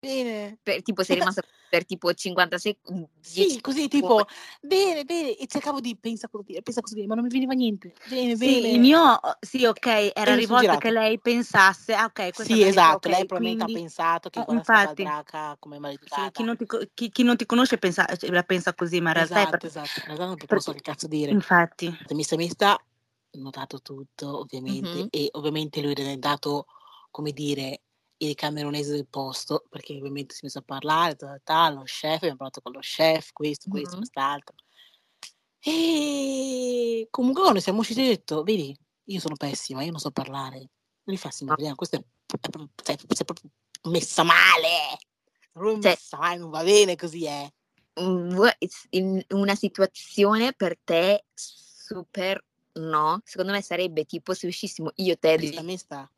[0.00, 0.58] bene.
[0.62, 3.06] Per- tipo sei rimasta per tipo 50 secondi.
[3.20, 4.24] Sì, così tipo,
[4.60, 7.52] bene, bene, e cercavo di pensa cosa dire, pensa cosa dire, ma non mi veniva
[7.52, 7.92] niente.
[8.08, 8.60] Bene, bene.
[8.60, 12.62] Sì, il mio, sì, ok, era mi rivolto che lei pensasse, ah, ok, questa Sì,
[12.64, 15.02] esatto, ok, lei probabilmente quindi- ha pensato che eh, quella stava infatti.
[15.04, 16.30] draca come Sì, maleducata.
[16.32, 19.14] chi, non ti, chi- chi non ti conosce pensa, cioè, la pensa così, ma in
[19.14, 21.30] realtà Esatto, per- esatto, in realtà non per- non so che cazzo dire.
[21.30, 21.96] Infatti.
[22.10, 25.06] Mista Mista, ho notato tutto, ovviamente, Mhm.
[25.10, 26.66] e ovviamente lui è dato,
[27.12, 27.82] come dire,
[28.22, 32.16] il camerunese del posto, perché ovviamente si è messo a parlare, tal, tal, lo chef,
[32.16, 33.96] abbiamo parlato con lo chef, questo, questo, Mhm.
[33.96, 34.54] quest'altro.
[35.62, 40.70] E comunque quando siamo usciti ho detto, vedi, io sono pessima, io non so parlare.
[41.04, 41.54] Lui fa, sì, ma.
[41.54, 42.38] Brian, questo è, è
[42.82, 43.50] cioè, sei proprio
[43.84, 44.98] messa male.
[45.52, 47.26] Proprio messa male, non va bene così,
[47.94, 48.56] vu-
[48.90, 52.42] in una situazione per te super
[52.72, 56.10] no, secondo me sarebbe tipo se uscissimo io te Mista.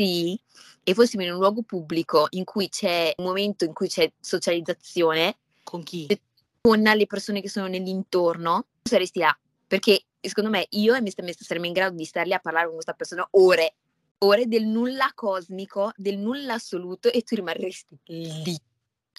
[0.00, 0.40] Sì,
[0.82, 5.36] e fossimo in un luogo pubblico in cui c'è un momento in cui c'è socializzazione
[5.62, 6.08] Con chi?
[6.62, 9.36] con le persone che sono nell'intorno, tu saresti là.
[9.66, 11.22] Perché secondo me io e Mr.
[11.22, 13.76] Mesta saremmo in grado di stare lì a parlare con questa persona ore,
[14.18, 18.58] ore del nulla cosmico, del nulla assoluto e tu rimarresti lì.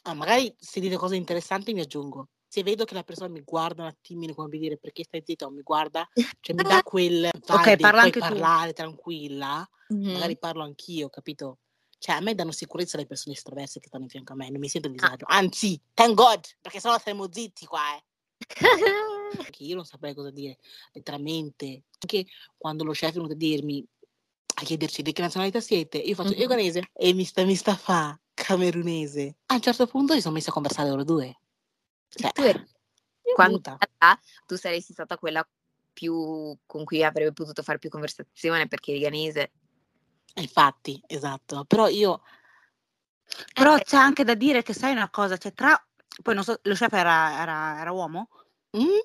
[0.04, 2.28] Ah, magari se dite cose interessanti mi aggiungo.
[2.52, 5.52] Se vedo che la persona mi guarda un attimino come dire perché stai zitta o
[5.52, 6.06] mi guarda,
[6.42, 8.20] cioè mi dà quel vibe, parla puoi anche tu.
[8.20, 10.12] parlare tranquilla, Mhm.
[10.12, 11.60] magari parlo anch'io, capito?
[11.98, 14.60] Cioè a me danno sicurezza le persone estroverse che stanno in fianco a me, non
[14.60, 15.24] mi sento a disagio.
[15.30, 18.04] Anzi, thank God, perché sennò saremmo zitti qua, eh.
[19.38, 20.58] Perché io non saprei cosa dire,
[20.92, 21.84] letteralmente.
[22.00, 22.26] Anche
[22.58, 23.82] quando lo chef è venuto a dirmi,
[24.56, 26.40] a chiederci di che nazionalità siete, io faccio Mhm.
[26.42, 29.38] io ghanese e mi sta, mi sta fa camerunese.
[29.46, 31.38] A un certo punto ci sono messa a conversare loro due.
[32.14, 32.68] Cioè, Tu eri-
[33.34, 35.48] Quando in realtà tu saresti stata quella
[35.94, 39.52] più con cui avrebbe potuto fare più conversazione perché eri ghanese.
[40.36, 41.66] Infatti, esatto.
[41.66, 42.22] Però io
[43.54, 45.82] Però Eh, c'è anche da dire che sai una cosa, cioè tra,
[46.22, 48.30] poi non so, lo chef era, era- era uomo?
[48.78, 49.00] mm,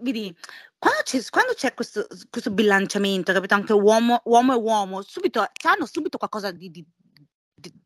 [0.00, 0.34] Vedi,
[0.78, 3.54] quando c'è, quando c'è questo, questo bilanciamento, capito?
[3.54, 6.86] Anche uomo, uomo e uomo, subito, hanno subito qualcosa di- di-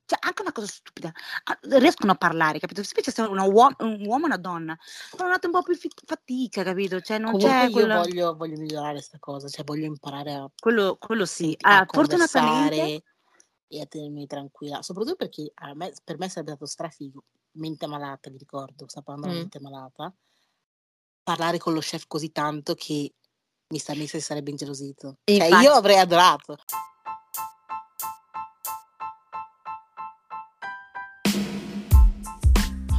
[0.09, 1.13] cioè anche una cosa stupida,
[1.45, 2.83] ah, riescono a parlare, capito?
[2.83, 4.75] Se una uo- un uomo e una donna,
[5.15, 6.99] fanno un po' più fi- fatica, capito?
[7.03, 10.51] Cioè non comunque c'è io quella- voglio, voglio migliorare questa cosa, cioè voglio imparare a,
[10.59, 11.55] quello, quello sì.
[11.61, 13.03] a Ah, fortunatamente,
[13.69, 14.81] e a tenermi tranquilla.
[14.81, 17.25] Soprattutto perché me- per me sarebbe stato strafigo,
[17.59, 19.39] mente malata, mi ricordo, sta parlando Mm.
[19.41, 20.11] mente malata,
[21.23, 23.13] parlare con lo chef così tanto che
[23.71, 25.19] mi messa si sarebbe ingelosito.
[25.25, 26.57] Cioè io avrei adorato.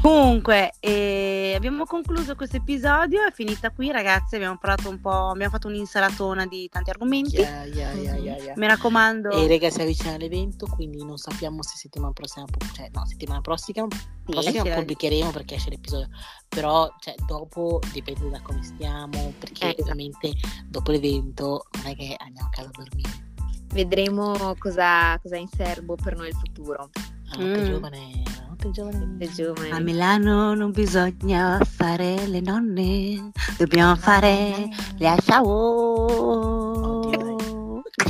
[0.01, 5.51] Comunque, eh, abbiamo concluso questo episodio, è finita qui ragazzi, abbiamo parlato un po', abbiamo
[5.51, 7.35] fatto un'insalatona di tanti argomenti.
[7.35, 8.23] Yeah, yeah, yeah, Mhm.
[8.23, 8.53] yeah, yeah.
[8.55, 13.05] Mi raccomando, E raga si avvicina l'evento, quindi non sappiamo se settimana prossima, cioè no,
[13.05, 13.85] settimana prossima,
[14.23, 16.07] prossima esce- pubblicheremo perché esce l'episodio,
[16.47, 19.81] però cioè, dopo dipende da come stiamo, perché Eh, esatto.
[19.81, 20.31] ovviamente
[20.65, 23.27] dopo l'evento non è che andiamo a casa a dormire.
[23.73, 26.89] Vedremo cosa, cosa è in serbo per noi il futuro.
[27.31, 27.65] Ah, che Mm.
[27.65, 28.23] giovane,
[28.59, 28.71] no?
[28.71, 29.05] per giovani.
[29.17, 29.71] Per giovani.
[29.71, 37.09] A Milano non bisogna fare le nonne, dobbiamo fare le ciao.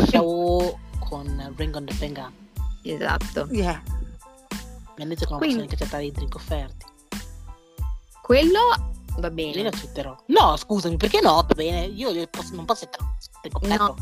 [0.09, 2.31] Ciao con Ring on the Finger.
[2.83, 3.47] Esatto.
[3.51, 3.81] Yeah.
[4.97, 6.85] Mi hanno detto che non Quindi- possono accettare i drink offerti.
[8.21, 8.59] Quello
[9.17, 9.67] va Io bene.
[9.67, 10.15] accetterò.
[10.27, 11.35] No, scusami, perché no?
[11.35, 13.95] Va bene, io posso- non posso accettare offerto.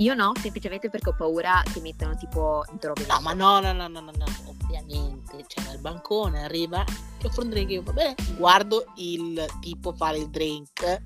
[0.00, 3.04] Io no, semplicemente perché ho paura che mettano tipo il droga.
[3.06, 6.82] No, ma no, no, no, no, no, no, ovviamente, cioè dal bancone arriva,
[7.18, 11.02] che offro un drink, io va bene, guardo il tipo fare il drink e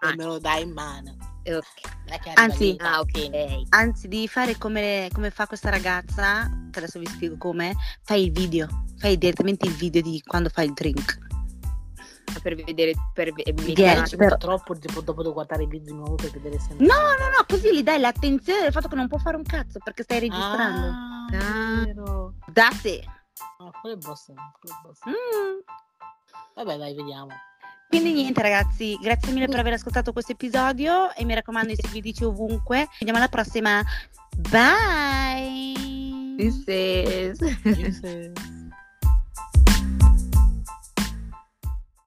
[0.00, 0.14] Ah.
[0.14, 1.16] me lo dai in mano.
[1.46, 1.64] Ok.
[2.04, 3.44] Non è che arriva Anzi- Ah, bene.
[3.54, 3.66] ok.
[3.70, 8.32] Anzi, devi fare come, come fa questa ragazza, che adesso vi spiego come, fai il
[8.32, 8.68] video,
[8.98, 11.18] fai direttamente il video di quando fai il drink.
[12.42, 15.66] Per vedere, per ve- mettere Yeah, un attimo- però- Troppo tipo, dopo devo guardare i
[15.66, 18.88] video di nuovo per vedere se No, no, no, così gli dai l'attenzione del fatto
[18.88, 20.86] che non può fare un cazzo perché stai registrando.
[20.88, 22.32] Ah, Ah.
[22.52, 23.04] That's it.
[23.58, 24.98] Ah, quello è boss, quello è boss.
[25.08, 25.60] Mm.
[26.54, 27.28] Vabbè, dai, vediamo.
[27.88, 32.88] Quindi niente ragazzi, grazie mille per aver ascoltato questo episodio e mi raccomando seguiteci ovunque.
[32.92, 33.82] Ci vediamo alla prossima.
[34.36, 36.34] Bye!
[36.36, 38.52] This is- Yes.